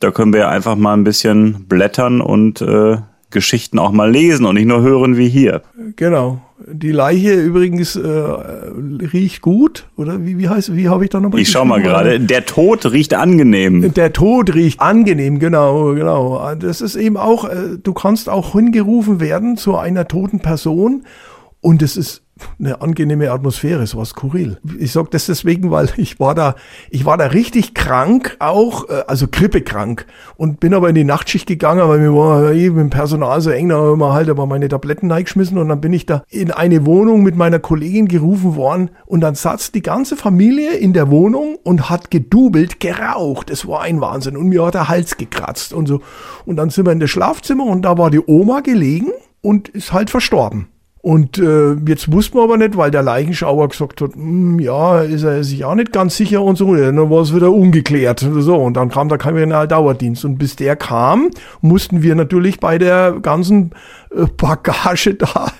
Da 0.00 0.10
können 0.12 0.32
wir 0.32 0.48
einfach 0.48 0.76
mal 0.76 0.94
ein 0.94 1.04
bisschen 1.04 1.66
blättern 1.68 2.20
und 2.20 2.60
äh, 2.60 2.98
Geschichten 3.30 3.78
auch 3.78 3.90
mal 3.90 4.10
lesen 4.10 4.46
und 4.46 4.54
nicht 4.54 4.66
nur 4.66 4.80
hören 4.80 5.16
wie 5.16 5.28
hier. 5.28 5.62
Genau. 5.96 6.40
Die 6.66 6.92
Leiche 6.92 7.34
übrigens 7.34 7.96
äh, 7.96 8.08
riecht 8.08 9.42
gut, 9.42 9.86
oder 9.96 10.24
wie, 10.24 10.38
wie 10.38 10.48
heißt, 10.48 10.74
wie 10.74 10.88
habe 10.88 11.04
ich 11.04 11.10
da 11.10 11.20
nochmal 11.20 11.40
Ich 11.40 11.50
schau 11.50 11.64
mal 11.64 11.80
gerade. 11.80 12.20
Der 12.20 12.46
Tod 12.46 12.90
riecht 12.90 13.14
angenehm. 13.14 13.92
Der 13.94 14.12
Tod 14.12 14.54
riecht 14.54 14.80
angenehm, 14.80 15.38
genau, 15.38 15.94
genau. 15.94 16.54
Das 16.56 16.80
ist 16.80 16.96
eben 16.96 17.16
auch, 17.16 17.48
äh, 17.48 17.78
du 17.82 17.92
kannst 17.92 18.28
auch 18.28 18.52
hingerufen 18.52 19.20
werden 19.20 19.56
zu 19.56 19.76
einer 19.76 20.08
toten 20.08 20.40
Person 20.40 21.04
und 21.60 21.82
es 21.82 21.96
ist 21.96 22.22
eine 22.58 22.80
angenehme 22.80 23.30
Atmosphäre, 23.30 23.82
es 23.82 23.96
war 23.96 24.04
skurril. 24.04 24.58
Ich 24.78 24.92
sag 24.92 25.10
das 25.10 25.26
deswegen, 25.26 25.70
weil 25.70 25.88
ich 25.96 26.20
war 26.20 26.34
da, 26.34 26.54
ich 26.90 27.04
war 27.04 27.16
da 27.16 27.26
richtig 27.26 27.74
krank, 27.74 28.36
auch, 28.38 28.88
äh, 28.88 29.04
also 29.06 29.26
grippekrank 29.30 30.06
und 30.36 30.60
bin 30.60 30.74
aber 30.74 30.88
in 30.88 30.94
die 30.94 31.04
Nachtschicht 31.04 31.46
gegangen, 31.46 31.88
weil 31.88 31.98
mir 31.98 32.14
war 32.14 32.52
eben 32.52 32.78
im 32.78 32.90
Personal 32.90 33.40
so 33.40 33.50
eng, 33.50 33.68
da 33.68 33.76
haben 33.76 34.00
wir 34.00 34.12
halt 34.12 34.28
aber 34.28 34.46
meine 34.46 34.68
Tabletten 34.68 35.10
reingeschmissen 35.10 35.58
und 35.58 35.68
dann 35.68 35.80
bin 35.80 35.92
ich 35.92 36.06
da 36.06 36.22
in 36.28 36.50
eine 36.50 36.86
Wohnung 36.86 37.22
mit 37.22 37.36
meiner 37.36 37.58
Kollegin 37.58 38.08
gerufen 38.08 38.56
worden 38.56 38.90
und 39.06 39.20
dann 39.20 39.34
saß 39.34 39.72
die 39.72 39.82
ganze 39.82 40.16
Familie 40.16 40.72
in 40.74 40.92
der 40.92 41.10
Wohnung 41.10 41.56
und 41.62 41.90
hat 41.90 42.10
gedubelt, 42.10 42.80
geraucht. 42.80 43.50
Es 43.50 43.66
war 43.66 43.82
ein 43.82 44.00
Wahnsinn 44.00 44.36
und 44.36 44.48
mir 44.48 44.64
hat 44.64 44.74
der 44.74 44.88
Hals 44.88 45.16
gekratzt 45.16 45.72
und 45.72 45.86
so. 45.86 46.00
Und 46.46 46.56
dann 46.56 46.70
sind 46.70 46.86
wir 46.86 46.92
in 46.92 47.00
das 47.00 47.10
Schlafzimmer 47.10 47.64
und 47.64 47.82
da 47.82 47.98
war 47.98 48.10
die 48.10 48.20
Oma 48.26 48.60
gelegen 48.60 49.12
und 49.42 49.68
ist 49.68 49.92
halt 49.92 50.10
verstorben. 50.10 50.68
Und 51.00 51.38
äh, 51.38 51.74
jetzt 51.86 52.10
wusste 52.12 52.36
man 52.36 52.44
aber 52.44 52.56
nicht, 52.56 52.76
weil 52.76 52.90
der 52.90 53.02
Leichenschauer 53.02 53.68
gesagt 53.68 54.00
hat, 54.00 54.14
hm, 54.14 54.58
ja, 54.58 55.00
ist 55.00 55.22
er 55.22 55.44
sich 55.44 55.64
auch 55.64 55.76
nicht 55.76 55.92
ganz 55.92 56.16
sicher 56.16 56.42
und 56.42 56.58
so. 56.58 56.74
dann 56.74 57.10
war 57.10 57.22
es 57.22 57.34
wieder 57.34 57.52
ungeklärt. 57.52 58.26
So, 58.38 58.56
und 58.56 58.74
dann 58.76 58.88
kam 58.88 59.08
der 59.08 59.18
Kriminaldauerdienst. 59.18 60.24
Und 60.24 60.38
bis 60.38 60.56
der 60.56 60.74
kam, 60.74 61.30
mussten 61.60 62.02
wir 62.02 62.16
natürlich 62.16 62.58
bei 62.58 62.78
der 62.78 63.12
ganzen 63.22 63.70
äh, 64.10 64.26
Bagage 64.36 65.14
da 65.14 65.52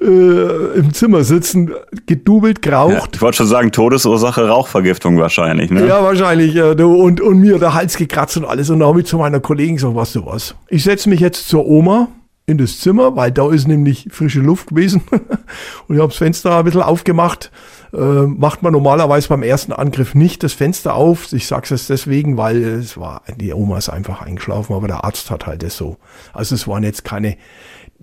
äh, 0.00 0.78
im 0.78 0.92
Zimmer 0.92 1.22
sitzen, 1.22 1.70
gedubelt, 2.06 2.60
geraucht. 2.60 2.92
Ja, 2.92 3.08
ich 3.14 3.22
wollte 3.22 3.36
schon 3.36 3.46
sagen, 3.46 3.70
Todesursache 3.70 4.48
Rauchvergiftung 4.48 5.16
wahrscheinlich, 5.18 5.70
ne? 5.70 5.86
Ja, 5.86 6.02
wahrscheinlich. 6.02 6.54
Ja, 6.54 6.72
und, 6.72 7.20
und 7.20 7.38
mir 7.38 7.60
der 7.60 7.74
Hals 7.74 7.96
gekratzt 7.96 8.36
und 8.36 8.44
alles. 8.44 8.68
Und 8.68 8.80
dann 8.80 8.88
habe 8.88 9.00
ich 9.00 9.06
zu 9.06 9.16
meiner 9.16 9.38
Kollegin 9.38 9.76
gesagt, 9.76 9.94
was 9.94 10.12
du 10.12 10.26
was. 10.26 10.56
Ich 10.68 10.82
setze 10.82 11.08
mich 11.08 11.20
jetzt 11.20 11.48
zur 11.48 11.66
Oma 11.66 12.08
in 12.46 12.58
das 12.58 12.80
Zimmer, 12.80 13.14
weil 13.14 13.30
da 13.30 13.50
ist 13.50 13.68
nämlich 13.68 14.08
frische 14.10 14.40
Luft 14.40 14.68
gewesen. 14.68 15.02
und 15.10 15.94
ich 15.94 16.00
habe 16.00 16.08
das 16.08 16.16
Fenster 16.16 16.58
ein 16.58 16.64
bisschen 16.64 16.82
aufgemacht. 16.82 17.50
Äh, 17.92 18.26
macht 18.26 18.62
man 18.62 18.72
normalerweise 18.72 19.28
beim 19.28 19.42
ersten 19.42 19.72
Angriff 19.72 20.14
nicht 20.14 20.42
das 20.42 20.52
Fenster 20.52 20.94
auf. 20.94 21.32
Ich 21.32 21.46
sage 21.46 21.72
es 21.74 21.86
deswegen, 21.86 22.36
weil 22.36 22.62
es 22.62 22.96
war, 22.96 23.22
die 23.36 23.52
Oma 23.52 23.78
ist 23.78 23.90
einfach 23.90 24.22
eingeschlafen, 24.22 24.74
aber 24.74 24.88
der 24.88 25.04
Arzt 25.04 25.30
hat 25.30 25.46
halt 25.46 25.62
das 25.62 25.76
so. 25.76 25.98
Also 26.32 26.54
es 26.54 26.66
waren 26.66 26.82
jetzt 26.82 27.04
keine 27.04 27.36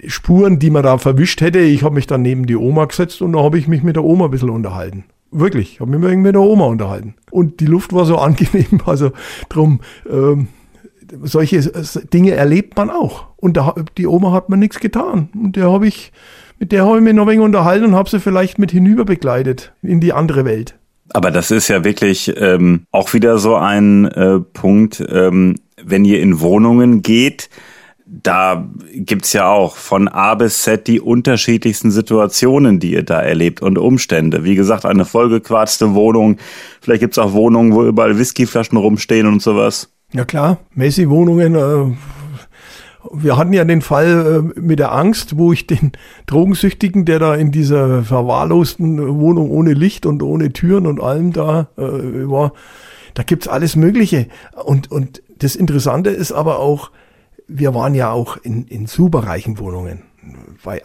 Spuren, 0.08 0.60
die 0.60 0.70
man 0.70 0.84
da 0.84 0.98
verwischt 0.98 1.42
hätte. 1.42 1.60
Ich 1.60 1.84
habe 1.84 1.96
mich 1.96 2.08
dann 2.08 2.22
neben 2.22 2.46
die 2.46 2.56
Oma 2.56 2.86
gesetzt 2.86 3.22
und 3.22 3.34
da 3.34 3.44
habe 3.44 3.58
ich 3.58 3.68
mich 3.68 3.84
mit 3.84 3.96
der 3.96 4.04
Oma 4.04 4.26
ein 4.26 4.32
bisschen 4.32 4.50
unterhalten. 4.50 5.06
Wirklich, 5.32 5.74
ich 5.74 5.80
habe 5.80 5.98
mich 5.98 6.18
mit 6.18 6.34
der 6.34 6.42
Oma 6.42 6.66
unterhalten. 6.66 7.16
Und 7.30 7.60
die 7.60 7.66
Luft 7.66 7.92
war 7.94 8.06
so 8.06 8.18
angenehm, 8.20 8.82
also 8.86 9.12
drum, 9.50 9.82
ähm, 10.10 10.48
solche 11.24 11.58
äh, 11.58 11.84
Dinge 12.14 12.32
erlebt 12.32 12.78
man 12.78 12.90
auch. 12.90 13.29
Und 13.40 13.58
da, 13.58 13.76
die 13.98 14.08
Oma 14.08 14.32
hat 14.32 14.50
mir 14.50 14.58
nichts 14.58 14.80
getan. 14.80 15.30
Und 15.34 15.56
der 15.56 15.72
habe 15.72 15.88
ich, 15.88 16.12
mit 16.60 16.72
der 16.72 16.86
habe 16.86 16.98
ich 16.98 17.04
mich 17.04 17.14
noch 17.14 17.24
ein 17.24 17.30
wenig 17.30 17.46
unterhalten 17.46 17.86
und 17.86 17.96
habe 17.96 18.10
sie 18.10 18.20
vielleicht 18.20 18.60
mit 18.60 18.72
hinüber 18.72 19.06
begleitet 19.06 19.74
in 19.82 20.02
die 20.02 20.14
andere 20.14 20.46
Welt. 20.46 20.76
Aber 21.12 21.32
das 21.32 21.52
ist 21.52 21.70
ja 21.70 21.84
wirklich 21.84 22.34
ähm, 22.38 22.84
auch 22.92 23.14
wieder 23.14 23.40
so 23.40 23.56
ein 23.56 24.06
äh, 24.06 24.40
Punkt, 24.40 25.04
ähm, 25.10 25.56
wenn 25.82 26.06
ihr 26.06 26.22
in 26.22 26.40
Wohnungen 26.40 27.02
geht, 27.02 27.50
da 28.06 28.68
gibt's 28.94 29.34
ja 29.34 29.48
auch 29.48 29.76
von 29.76 30.08
A 30.08 30.34
bis 30.34 30.64
Z 30.64 30.88
die 30.88 31.00
unterschiedlichsten 31.00 31.92
Situationen, 31.92 32.80
die 32.80 32.94
ihr 32.94 33.04
da 33.04 33.22
erlebt 33.22 33.62
und 33.62 33.78
Umstände. 33.78 34.44
Wie 34.44 34.56
gesagt, 34.56 34.86
eine 34.86 35.06
vollgequarzte 35.06 35.94
Wohnung. 35.94 36.38
Vielleicht 36.82 37.02
gibt's 37.02 37.20
auch 37.20 37.34
Wohnungen, 37.34 37.74
wo 37.74 37.86
überall 37.86 38.18
Whiskyflaschen 38.18 38.78
rumstehen 38.78 39.28
und 39.28 39.42
sowas. 39.42 39.94
Ja 40.12 40.26
klar, 40.26 40.58
Messi-Wohnungen. 40.74 41.56
Äh, 41.56 41.96
wir 43.12 43.38
hatten 43.38 43.54
ja 43.54 43.64
den 43.66 43.82
Fall 43.82 44.54
äh, 44.56 44.60
mit 44.60 44.80
der 44.80 44.92
Angst, 44.92 45.38
wo 45.38 45.52
ich 45.54 45.68
den 45.68 45.92
Drogensüchtigen, 46.26 47.06
der 47.06 47.20
da 47.20 47.36
in 47.36 47.52
dieser 47.52 48.04
verwahrlosten 48.04 49.20
Wohnung 49.20 49.50
ohne 49.52 49.74
Licht 49.74 50.06
und 50.06 50.24
ohne 50.24 50.54
Türen 50.54 50.86
und 50.86 51.02
allem 51.02 51.34
da 51.34 51.68
äh, 51.78 51.82
war, 51.82 52.54
da 53.14 53.24
gibt's 53.24 53.48
alles 53.48 53.76
Mögliche. 53.76 54.28
Und, 54.64 54.92
und 54.92 55.22
das 55.40 55.56
Interessante 55.56 56.10
ist 56.10 56.32
aber 56.32 56.60
auch, 56.60 56.92
wir 57.48 57.74
waren 57.74 57.96
ja 57.96 58.12
auch 58.12 58.38
in, 58.38 58.66
in 58.68 58.86
superreichen 58.86 59.58
Wohnungen. 59.58 60.04
weil 60.64 60.82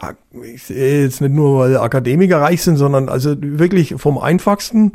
ich 0.53 0.63
sehe 0.63 1.03
jetzt 1.03 1.21
nicht 1.21 1.33
nur, 1.33 1.59
weil 1.59 1.77
Akademiker 1.77 2.41
reich 2.41 2.61
sind, 2.61 2.77
sondern 2.77 3.09
also 3.09 3.35
wirklich 3.39 3.95
vom 3.97 4.17
einfachsten, 4.17 4.93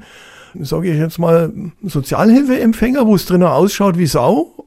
sage 0.55 0.91
ich 0.91 0.99
jetzt 0.99 1.19
mal, 1.19 1.53
Sozialhilfeempfänger, 1.83 3.07
wo 3.07 3.15
es 3.15 3.27
drinnen 3.27 3.47
ausschaut 3.47 3.97
wie 3.97 4.07
Sau, 4.07 4.60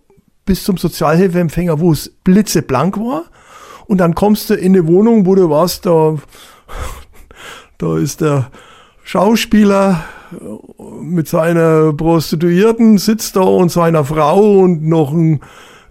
bis 0.46 0.64
zum 0.64 0.78
Sozialhilfeempfänger, 0.78 1.80
wo 1.80 1.92
es 1.92 2.10
blitzeblank 2.24 2.98
war. 2.98 3.26
Und 3.86 3.98
dann 4.00 4.16
kommst 4.16 4.50
du 4.50 4.56
in 4.56 4.76
eine 4.76 4.88
Wohnung, 4.88 5.26
wo 5.26 5.36
du 5.36 5.50
warst, 5.50 5.86
da, 5.86 6.16
da 7.78 7.98
ist 7.98 8.22
der 8.22 8.50
Schauspieler 9.04 10.04
mit 11.02 11.28
seiner 11.28 11.94
Prostituierten, 11.94 12.98
sitzt 12.98 13.36
da 13.36 13.42
und 13.42 13.72
seiner 13.72 14.04
Frau 14.04 14.60
und 14.60 14.84
noch 14.84 15.12
ein, 15.12 15.42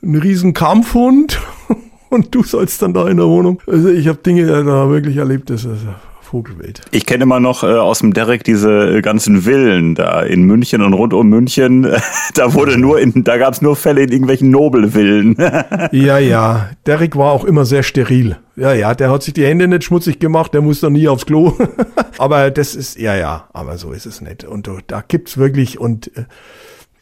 ein 0.02 0.16
riesen 0.16 0.54
Kampfhund 0.54 1.40
und 2.10 2.34
du 2.34 2.42
sollst 2.42 2.82
dann 2.82 2.94
da 2.94 3.08
in 3.08 3.18
der 3.18 3.26
Wohnung. 3.26 3.60
Also 3.66 3.88
ich 3.88 4.08
habe 4.08 4.18
Dinge 4.18 4.46
da 4.46 4.88
wirklich 4.88 5.16
erlebt, 5.16 5.50
das 5.50 5.64
ist 5.64 5.86
Vogelwelt. 6.32 6.80
Ich 6.92 7.04
kenne 7.04 7.24
immer 7.24 7.40
noch 7.40 7.62
äh, 7.62 7.66
aus 7.66 7.98
dem 7.98 8.14
Derek 8.14 8.42
diese 8.42 8.96
äh, 8.96 9.02
ganzen 9.02 9.42
Villen 9.42 9.94
da 9.94 10.22
in 10.22 10.44
München 10.44 10.80
und 10.80 10.94
rund 10.94 11.12
um 11.12 11.28
München. 11.28 11.82
da 12.34 12.54
wurde 12.54 12.78
nur 12.78 12.98
in, 12.98 13.22
da 13.22 13.36
gab 13.36 13.52
es 13.52 13.60
nur 13.60 13.76
Fälle 13.76 14.02
in 14.04 14.12
irgendwelchen 14.12 14.50
Nobelvillen. 14.50 15.36
ja, 15.92 16.16
ja. 16.16 16.70
Derek 16.86 17.16
war 17.16 17.32
auch 17.32 17.44
immer 17.44 17.66
sehr 17.66 17.82
steril. 17.82 18.38
Ja, 18.56 18.72
ja, 18.72 18.94
der 18.94 19.10
hat 19.10 19.22
sich 19.22 19.34
die 19.34 19.44
Hände 19.44 19.68
nicht 19.68 19.84
schmutzig 19.84 20.20
gemacht, 20.20 20.54
der 20.54 20.62
muss 20.62 20.80
dann 20.80 20.94
nie 20.94 21.06
aufs 21.06 21.26
Klo. 21.26 21.52
aber 22.16 22.50
das 22.50 22.74
ist, 22.74 22.98
ja, 22.98 23.14
ja, 23.14 23.50
aber 23.52 23.76
so 23.76 23.92
ist 23.92 24.06
es 24.06 24.22
nicht. 24.22 24.44
Und 24.44 24.70
da 24.86 25.04
gibt's 25.06 25.36
wirklich 25.36 25.78
und 25.78 26.16
äh, 26.16 26.24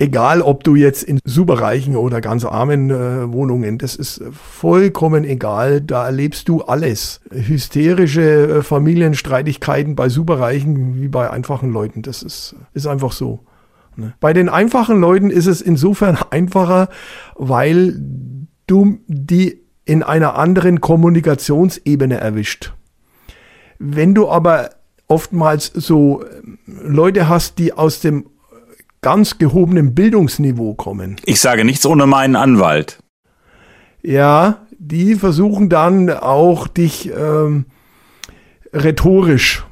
Egal, 0.01 0.41
ob 0.41 0.65
du 0.65 0.77
jetzt 0.77 1.03
in 1.03 1.21
superreichen 1.27 1.95
oder 1.95 2.23
ganz 2.23 2.47
armen 2.47 2.89
äh, 2.89 3.31
Wohnungen, 3.35 3.77
das 3.77 3.97
ist 3.97 4.23
vollkommen 4.33 5.25
egal. 5.25 5.83
Da 5.83 6.07
erlebst 6.07 6.49
du 6.49 6.63
alles. 6.63 7.21
Hysterische 7.31 8.23
äh, 8.23 8.63
Familienstreitigkeiten 8.63 9.97
bei 9.97 10.09
superreichen 10.09 10.99
wie 10.99 11.09
bei 11.09 11.29
einfachen 11.29 11.71
Leuten. 11.71 12.01
Das 12.01 12.23
ist, 12.23 12.57
ist 12.73 12.87
einfach 12.87 13.13
so. 13.13 13.41
Ne? 13.95 14.15
Bei 14.21 14.33
den 14.33 14.49
einfachen 14.49 14.99
Leuten 14.99 15.29
ist 15.29 15.45
es 15.45 15.61
insofern 15.61 16.17
einfacher, 16.31 16.89
weil 17.37 18.01
du 18.67 19.01
die 19.07 19.61
in 19.85 20.03
einer 20.03 20.39
anderen 20.39 20.81
Kommunikationsebene 20.81 22.17
erwischt. 22.17 22.73
Wenn 23.79 24.15
du 24.15 24.31
aber 24.31 24.71
oftmals 25.09 25.67
so 25.67 26.23
äh, 26.23 26.27
Leute 26.67 27.29
hast, 27.29 27.59
die 27.59 27.75
aus 27.75 28.01
dem 28.01 28.25
ganz 29.03 29.39
gehobenem 29.39 29.95
Bildungsniveau 29.95 30.75
kommen. 30.75 31.17
Ich 31.25 31.41
sage 31.41 31.65
nichts 31.65 31.87
ohne 31.87 32.07
meinen 32.07 32.37
Anwalt. 32.37 32.99
Ja, 34.03 34.59
die 34.79 35.15
versuchen 35.15 35.69
dann 35.69 36.11
auch 36.11 36.67
dich 36.67 37.11
ähm, 37.11 37.67
rhetorisch, 38.73 39.65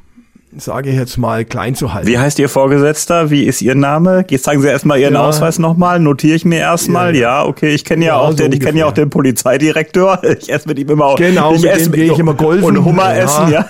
sage 0.57 0.91
ich 0.91 0.97
jetzt 0.97 1.17
mal, 1.17 1.45
klein 1.45 1.75
zu 1.75 1.95
halten. 1.95 2.09
Wie 2.09 2.19
heißt 2.19 2.39
Ihr 2.39 2.49
Vorgesetzter? 2.49 3.31
Wie 3.31 3.45
ist 3.45 3.63
Ihr 3.63 3.75
Name? 3.75 4.25
Jetzt 4.29 4.45
sagen 4.45 4.61
Sie 4.61 4.69
erstmal 4.69 4.99
Ihren 4.99 5.15
ja. 5.15 5.27
Ausweis 5.27 5.59
nochmal, 5.59 5.99
notiere 5.99 6.37
ich 6.37 6.45
mir 6.45 6.59
erstmal. 6.59 7.15
Ja, 7.15 7.43
ja. 7.43 7.47
okay, 7.47 7.75
ich 7.75 7.85
kenne 7.85 8.05
ja, 8.05 8.15
ja, 8.15 8.19
auch 8.19 8.31
so 8.31 8.37
den, 8.37 8.53
ich 8.53 8.61
kenne 8.61 8.81
ja 8.81 8.87
auch 8.87 8.93
den 8.93 9.11
Polizeidirektor. 9.11 10.21
Ich 10.39 10.53
esse 10.53 10.69
mit 10.69 10.79
ihm 10.79 10.91
immer 10.91 11.07
auch. 11.07 11.17
Genau, 11.17 11.55
ich 11.55 11.63
mit 11.63 11.87
dem 11.87 11.93
gehe 11.93 12.13
ich 12.13 12.19
immer 12.19 12.35
golfen. 12.35 12.65
Und 12.65 12.85
Hummer 12.85 13.17
essen, 13.17 13.51
ja. 13.51 13.67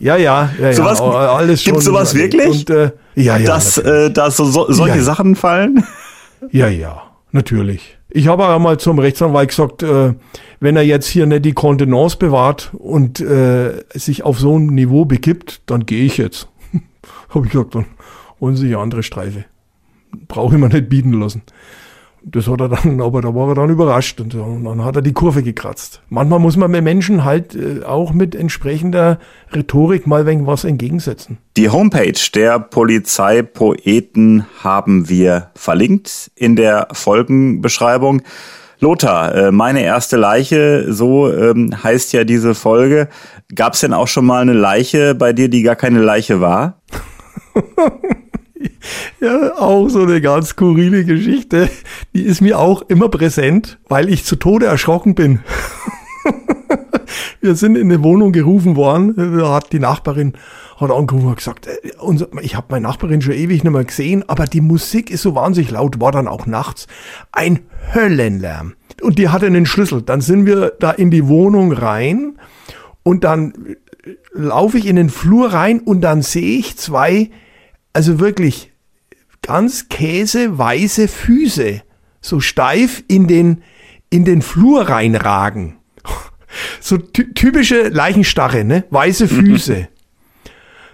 Ja, 0.00 0.16
ja, 0.16 0.50
ja, 0.60 0.72
sowas, 0.72 0.98
ja. 0.98 1.34
Alles 1.34 1.62
schon 1.62 1.74
Gibt 1.74 1.84
sowas 1.84 2.14
wirklich? 2.14 2.48
Und, 2.48 2.70
äh, 2.70 2.90
ja, 3.14 3.36
ja. 3.36 3.46
Dass, 3.46 3.78
äh, 3.78 4.10
dass 4.10 4.36
so, 4.36 4.44
so, 4.44 4.70
solche 4.72 4.98
ja, 4.98 5.02
Sachen 5.02 5.36
fallen? 5.36 5.84
Ja, 6.50 6.68
ja, 6.68 7.04
natürlich. 7.32 7.96
Ich 8.10 8.28
habe 8.28 8.42
ja 8.42 8.58
mal 8.58 8.78
zum 8.78 8.98
Rechtsanwalt 8.98 9.48
gesagt, 9.48 9.82
äh, 9.82 10.12
wenn 10.60 10.76
er 10.76 10.82
jetzt 10.82 11.06
hier 11.06 11.24
nicht 11.24 11.46
die 11.46 11.54
Kontenance 11.54 12.18
bewahrt 12.18 12.70
und 12.74 13.18
äh, 13.18 13.82
sich 13.94 14.24
auf 14.24 14.38
so 14.38 14.58
ein 14.58 14.66
Niveau 14.66 15.06
begibt, 15.06 15.62
dann 15.64 15.86
gehe 15.86 16.04
ich 16.04 16.18
jetzt. 16.18 16.48
habe 17.30 17.46
ich 17.46 17.52
gesagt, 17.52 17.76
dann 17.76 17.86
holen 18.40 18.56
Sie 18.56 18.66
sich 18.66 18.76
andere 18.76 19.02
Streife. 19.02 19.46
Brauche 20.28 20.54
ich 20.54 20.60
mir 20.60 20.68
nicht 20.68 20.90
bieten 20.90 21.14
lassen 21.14 21.40
das 22.24 22.48
hat 22.48 22.60
er 22.60 22.68
dann, 22.68 23.00
aber 23.00 23.20
da 23.20 23.34
war 23.34 23.48
er 23.50 23.54
dann 23.54 23.70
überrascht 23.70 24.20
und, 24.20 24.34
und 24.34 24.64
dann 24.64 24.84
hat 24.84 24.96
er 24.96 25.02
die 25.02 25.12
Kurve 25.12 25.42
gekratzt. 25.42 26.02
Manchmal 26.08 26.38
muss 26.38 26.56
man 26.56 26.70
mit 26.70 26.82
Menschen 26.82 27.24
halt 27.24 27.54
äh, 27.54 27.84
auch 27.84 28.12
mit 28.12 28.34
entsprechender 28.34 29.18
Rhetorik 29.54 30.06
mal 30.06 30.26
wegen 30.26 30.46
was 30.46 30.64
entgegensetzen. 30.64 31.38
Die 31.56 31.70
Homepage 31.70 32.12
der 32.34 32.58
Polizeipoeten 32.58 34.46
haben 34.62 35.08
wir 35.08 35.50
verlinkt 35.54 36.30
in 36.34 36.56
der 36.56 36.88
Folgenbeschreibung. 36.92 38.22
Lothar, 38.80 39.34
äh, 39.34 39.52
meine 39.52 39.82
erste 39.82 40.16
Leiche, 40.16 40.92
so 40.92 41.32
ähm, 41.32 41.70
heißt 41.82 42.12
ja 42.12 42.24
diese 42.24 42.54
Folge. 42.54 43.08
Gab 43.54 43.74
es 43.74 43.80
denn 43.80 43.94
auch 43.94 44.08
schon 44.08 44.26
mal 44.26 44.42
eine 44.42 44.52
Leiche 44.52 45.14
bei 45.14 45.32
dir, 45.32 45.48
die 45.48 45.62
gar 45.62 45.76
keine 45.76 46.00
Leiche 46.00 46.40
war? 46.40 46.82
ja, 49.20 49.54
auch 49.58 49.88
so 49.88 50.02
eine 50.02 50.20
ganz 50.20 50.50
skurrile 50.50 51.04
Geschichte. 51.04 51.68
Die 52.14 52.22
ist 52.22 52.40
mir 52.40 52.58
auch 52.58 52.82
immer 52.82 53.08
präsent, 53.08 53.78
weil 53.88 54.08
ich 54.08 54.24
zu 54.24 54.36
Tode 54.36 54.66
erschrocken 54.66 55.14
bin. 55.14 55.40
Wir 57.40 57.54
sind 57.54 57.76
in 57.76 57.92
eine 57.92 58.02
Wohnung 58.02 58.32
gerufen 58.32 58.76
worden. 58.76 59.38
Da 59.38 59.52
hat 59.52 59.72
die 59.72 59.78
Nachbarin 59.78 60.34
hat 60.76 60.90
angerufen 60.90 61.28
und 61.28 61.36
gesagt, 61.36 61.66
äh, 61.66 61.78
ich 62.42 62.56
habe 62.56 62.66
meine 62.70 62.88
Nachbarin 62.88 63.22
schon 63.22 63.34
ewig 63.34 63.62
nicht 63.62 63.72
mehr 63.72 63.84
gesehen, 63.84 64.28
aber 64.28 64.46
die 64.46 64.60
Musik 64.60 65.10
ist 65.10 65.22
so 65.22 65.34
wahnsinnig 65.34 65.70
laut, 65.70 66.00
war 66.00 66.10
dann 66.10 66.26
auch 66.26 66.46
nachts. 66.46 66.86
Ein 67.32 67.60
Höllenlärm. 67.94 68.74
Und 69.02 69.18
die 69.18 69.28
hatte 69.28 69.46
einen 69.46 69.66
Schlüssel. 69.66 70.02
Dann 70.02 70.20
sind 70.20 70.46
wir 70.46 70.72
da 70.80 70.90
in 70.90 71.10
die 71.10 71.28
Wohnung 71.28 71.72
rein 71.72 72.38
und 73.02 73.24
dann 73.24 73.76
laufe 74.32 74.78
ich 74.78 74.86
in 74.86 74.96
den 74.96 75.10
Flur 75.10 75.52
rein 75.52 75.80
und 75.80 76.00
dann 76.00 76.22
sehe 76.22 76.58
ich 76.58 76.76
zwei 76.76 77.30
also 77.94 78.18
wirklich 78.20 78.72
ganz 79.40 79.88
käseweiße 79.88 81.08
Füße, 81.08 81.82
so 82.20 82.40
steif 82.40 83.02
in 83.08 83.26
den, 83.26 83.62
in 84.10 84.26
den 84.26 84.42
Flur 84.42 84.88
reinragen. 84.90 85.76
So 86.80 86.98
typische 86.98 87.88
Leichenstarre, 87.88 88.62
ne? 88.62 88.84
Weiße 88.90 89.26
Füße. 89.26 89.88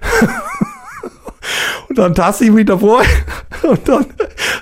und 1.90 1.98
dann 1.98 2.14
tasse 2.14 2.46
ich 2.46 2.50
mich 2.50 2.64
davor 2.64 3.02
und 3.62 3.86
dann 3.86 4.06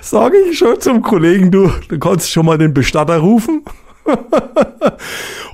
sage 0.01 0.35
ich 0.49 0.57
schon 0.57 0.81
zum 0.81 1.01
Kollegen, 1.01 1.51
du, 1.51 1.71
du 1.87 1.97
kannst 1.97 2.29
schon 2.29 2.45
mal 2.45 2.57
den 2.57 2.73
Bestatter 2.73 3.19
rufen. 3.19 3.63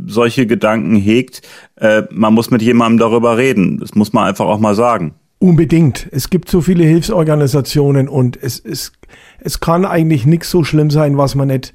solche 0.06 0.46
Gedanken 0.46 0.96
hegt, 0.96 1.42
äh, 1.76 2.02
man 2.10 2.34
muss 2.34 2.50
mit 2.50 2.62
jemandem 2.62 2.98
darüber 2.98 3.36
reden. 3.36 3.78
Das 3.78 3.94
muss 3.94 4.12
man 4.12 4.24
einfach 4.24 4.46
auch 4.46 4.58
mal 4.58 4.74
sagen. 4.74 5.14
Unbedingt. 5.38 6.08
Es 6.12 6.30
gibt 6.30 6.48
so 6.48 6.60
viele 6.60 6.84
Hilfsorganisationen 6.84 8.08
und 8.08 8.42
es, 8.42 8.58
es, 8.58 8.92
es 9.38 9.60
kann 9.60 9.84
eigentlich 9.84 10.24
nichts 10.24 10.50
so 10.50 10.64
schlimm 10.64 10.90
sein, 10.90 11.18
was 11.18 11.34
man 11.34 11.48
nicht 11.48 11.74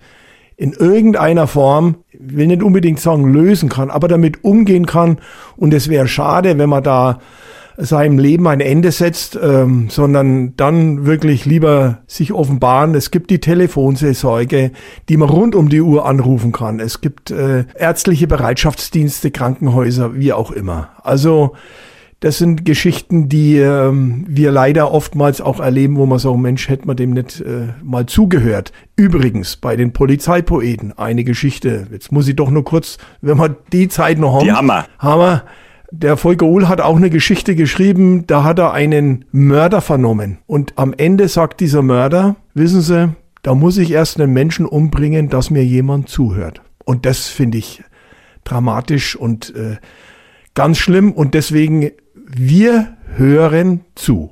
in 0.58 0.74
irgendeiner 0.74 1.48
Form, 1.48 1.98
will 2.14 2.46
nicht 2.48 2.62
unbedingt 2.62 3.00
sagen 3.00 3.34
lösen 3.34 3.68
kann, 3.68 3.90
aber 3.90 4.08
damit 4.08 4.44
umgehen 4.44 4.86
kann. 4.86 5.18
Und 5.58 5.74
es 5.74 5.90
wäre 5.90 6.08
schade, 6.08 6.58
wenn 6.58 6.70
man 6.70 6.84
da 6.84 7.20
seinem 7.82 8.20
Leben 8.20 8.48
ein 8.48 8.62
Ende 8.62 8.92
setzt, 8.92 9.38
ähm, 9.42 9.88
sondern 9.90 10.56
dann 10.56 11.06
wirklich 11.06 11.46
lieber 11.46 12.00
sich 12.08 12.34
offenbaren. 12.34 12.96
Es 12.96 13.12
gibt 13.12 13.30
die 13.30 13.40
Telefonseelsorge, 13.40 14.72
die 15.10 15.18
man 15.18 15.30
rund 15.30 15.56
um 15.56 15.70
die 15.70 15.82
Uhr 15.82 16.06
anrufen 16.06 16.52
kann. 16.52 16.80
Es 16.80 17.02
gibt 17.02 17.32
äh, 17.32 17.66
ärztliche 17.76 18.28
Bereitschaftsdienste, 18.28 19.32
Krankenhäuser, 19.32 20.16
wie 20.16 20.34
auch 20.34 20.52
immer. 20.52 20.90
Also 21.04 21.56
das 22.22 22.38
sind 22.38 22.66
Geschichten, 22.66 23.30
die 23.30 23.58
ähm, 23.58 24.26
wir 24.28 24.52
leider 24.52 24.92
oftmals 24.92 25.42
auch 25.42 25.60
erleben, 25.60 25.98
wo 25.98 26.06
man 26.06 26.20
sagt, 26.20 26.38
Mensch, 26.38 26.70
hätte 26.70 26.86
man 26.86 26.96
dem 26.96 27.12
nicht 27.12 27.42
äh, 27.42 27.70
mal 27.84 28.06
zugehört. 28.06 28.72
Übrigens, 28.96 29.56
bei 29.56 29.76
den 29.76 29.92
Polizeipoeten 29.92 30.96
eine 31.00 31.24
Geschichte. 31.24 31.88
Jetzt 31.92 32.12
muss 32.12 32.28
ich 32.28 32.36
doch 32.36 32.52
nur 32.52 32.64
kurz, 32.64 33.00
wenn 33.22 33.40
wir 33.40 33.56
die 33.74 33.88
Zeit 33.88 34.20
noch 34.20 34.36
haben. 34.36 34.46
Die 34.46 34.52
Hammer. 34.52 34.86
Hammer. 35.00 35.46
Der 35.94 36.16
Volker 36.16 36.46
Uhl 36.46 36.70
hat 36.70 36.80
auch 36.80 36.96
eine 36.96 37.10
Geschichte 37.10 37.54
geschrieben, 37.54 38.26
da 38.26 38.46
hat 38.46 38.60
er 38.60 38.72
einen 38.72 39.26
Mörder 39.34 39.82
vernommen. 39.82 40.38
Und 40.48 40.78
am 40.78 40.94
Ende 40.94 41.28
sagt 41.28 41.60
dieser 41.60 41.82
Mörder, 41.82 42.38
wissen 42.54 42.80
Sie, 42.82 43.14
da 43.42 43.56
muss 43.56 43.78
ich 43.78 43.92
erst 43.92 44.20
einen 44.20 44.32
Menschen 44.32 44.66
umbringen, 44.66 45.28
dass 45.28 45.50
mir 45.50 45.66
jemand 45.66 46.08
zuhört. 46.08 46.62
Und 46.86 47.06
das 47.06 47.28
finde 47.28 47.58
ich 47.58 47.84
dramatisch 48.46 49.18
und 49.18 49.54
äh, 49.54 49.78
ganz 50.54 50.78
schlimm. 50.78 51.12
Und 51.12 51.34
deswegen, 51.34 51.92
wir 52.16 52.96
hören 53.16 53.82
zu. 53.96 54.32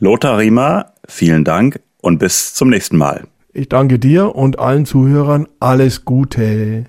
Lothar 0.00 0.38
Riemer, 0.38 0.92
vielen 1.08 1.44
Dank 1.44 1.80
und 2.00 2.18
bis 2.18 2.54
zum 2.54 2.70
nächsten 2.70 2.96
Mal. 2.96 3.24
Ich 3.52 3.68
danke 3.68 3.98
dir 3.98 4.36
und 4.36 4.60
allen 4.60 4.86
Zuhörern 4.86 5.48
alles 5.58 6.04
Gute. 6.04 6.86